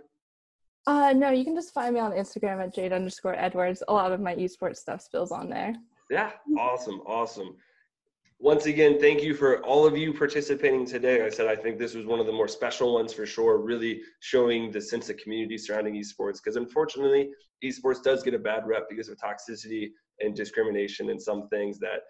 Uh, 0.88 1.14
no, 1.16 1.32
you 1.32 1.44
can 1.44 1.56
just 1.56 1.74
find 1.74 1.94
me 1.96 2.00
on 2.00 2.12
Instagram 2.12 2.64
at 2.64 2.74
jade 2.74 2.94
underscore 2.94 3.36
Edwards. 3.36 3.82
A 3.88 3.94
lot 3.94 4.12
of 4.12 4.20
my 4.20 4.36
esports 4.36 4.78
stuff 4.78 5.02
spills 5.02 5.32
on 5.32 5.50
there. 5.50 5.76
Yeah, 6.12 6.32
awesome, 6.60 7.02
awesome. 7.08 7.56
Once 8.40 8.68
again, 8.68 9.00
thank 9.00 9.24
you 9.24 9.34
for 9.34 9.64
all 9.64 9.88
of 9.88 9.98
you 9.98 10.14
participating 10.14 10.86
today. 10.86 11.26
I 11.26 11.30
said 11.30 11.48
I 11.48 11.56
think 11.56 11.80
this 11.80 11.96
was 11.96 12.06
one 12.06 12.20
of 12.20 12.28
the 12.28 12.32
more 12.32 12.48
special 12.48 12.94
ones 12.94 13.14
for 13.14 13.26
sure, 13.26 13.58
really 13.58 14.02
showing 14.20 14.72
the 14.72 14.82
sense 14.82 15.10
of 15.10 15.18
community 15.18 15.58
surrounding 15.58 15.96
esports. 15.96 16.38
Because 16.44 16.58
unfortunately, 16.58 17.32
esports 17.64 18.04
does 18.04 18.22
get 18.22 18.36
a 18.36 18.40
bad 18.40 18.68
rep 18.68 18.88
because 18.90 19.10
of 19.10 19.18
toxicity 19.18 19.90
and 20.20 20.36
discrimination 20.36 21.10
and 21.10 21.20
some 21.20 21.48
things 21.48 21.80
that 21.80 22.02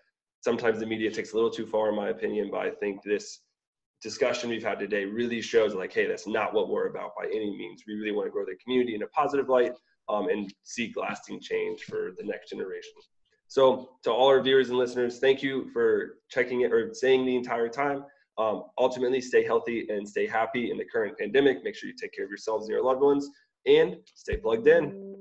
sometimes 0.41 0.79
the 0.79 0.85
media 0.85 1.11
takes 1.11 1.31
a 1.31 1.35
little 1.35 1.51
too 1.51 1.65
far, 1.65 1.89
in 1.89 1.95
my 1.95 2.09
opinion. 2.09 2.49
But 2.51 2.61
I 2.61 2.71
think 2.71 3.01
this 3.03 3.41
discussion 4.01 4.49
we've 4.49 4.63
had 4.63 4.79
today 4.79 5.05
really 5.05 5.41
shows 5.41 5.73
like, 5.73 5.93
hey, 5.93 6.07
that's 6.07 6.27
not 6.27 6.53
what 6.53 6.69
we're 6.69 6.87
about 6.87 7.11
by 7.17 7.25
any 7.25 7.55
means. 7.57 7.83
We 7.87 7.95
really 7.95 8.11
want 8.11 8.27
to 8.27 8.31
grow 8.31 8.45
the 8.45 8.55
community 8.63 8.95
in 8.95 9.03
a 9.03 9.07
positive 9.07 9.49
light 9.49 9.73
um, 10.09 10.29
and 10.29 10.53
seek 10.63 10.95
lasting 10.97 11.41
change 11.41 11.83
for 11.83 12.11
the 12.17 12.23
next 12.23 12.49
generation. 12.49 12.93
So 13.47 13.91
to 14.03 14.11
all 14.11 14.27
our 14.27 14.41
viewers 14.41 14.69
and 14.69 14.77
listeners, 14.77 15.19
thank 15.19 15.41
you 15.41 15.69
for 15.71 16.17
checking 16.29 16.61
it 16.61 16.73
or 16.73 16.93
saying 16.93 17.25
the 17.25 17.35
entire 17.35 17.69
time. 17.69 18.05
Um, 18.37 18.63
ultimately, 18.77 19.21
stay 19.21 19.45
healthy 19.45 19.87
and 19.89 20.07
stay 20.07 20.27
happy 20.27 20.71
in 20.71 20.77
the 20.77 20.85
current 20.85 21.17
pandemic. 21.17 21.63
Make 21.63 21.75
sure 21.75 21.87
you 21.87 21.95
take 21.95 22.13
care 22.13 22.25
of 22.25 22.29
yourselves 22.29 22.65
and 22.65 22.73
your 22.73 22.83
loved 22.83 23.01
ones 23.01 23.29
and 23.65 23.97
stay 24.13 24.37
plugged 24.37 24.67
in. 24.67 25.14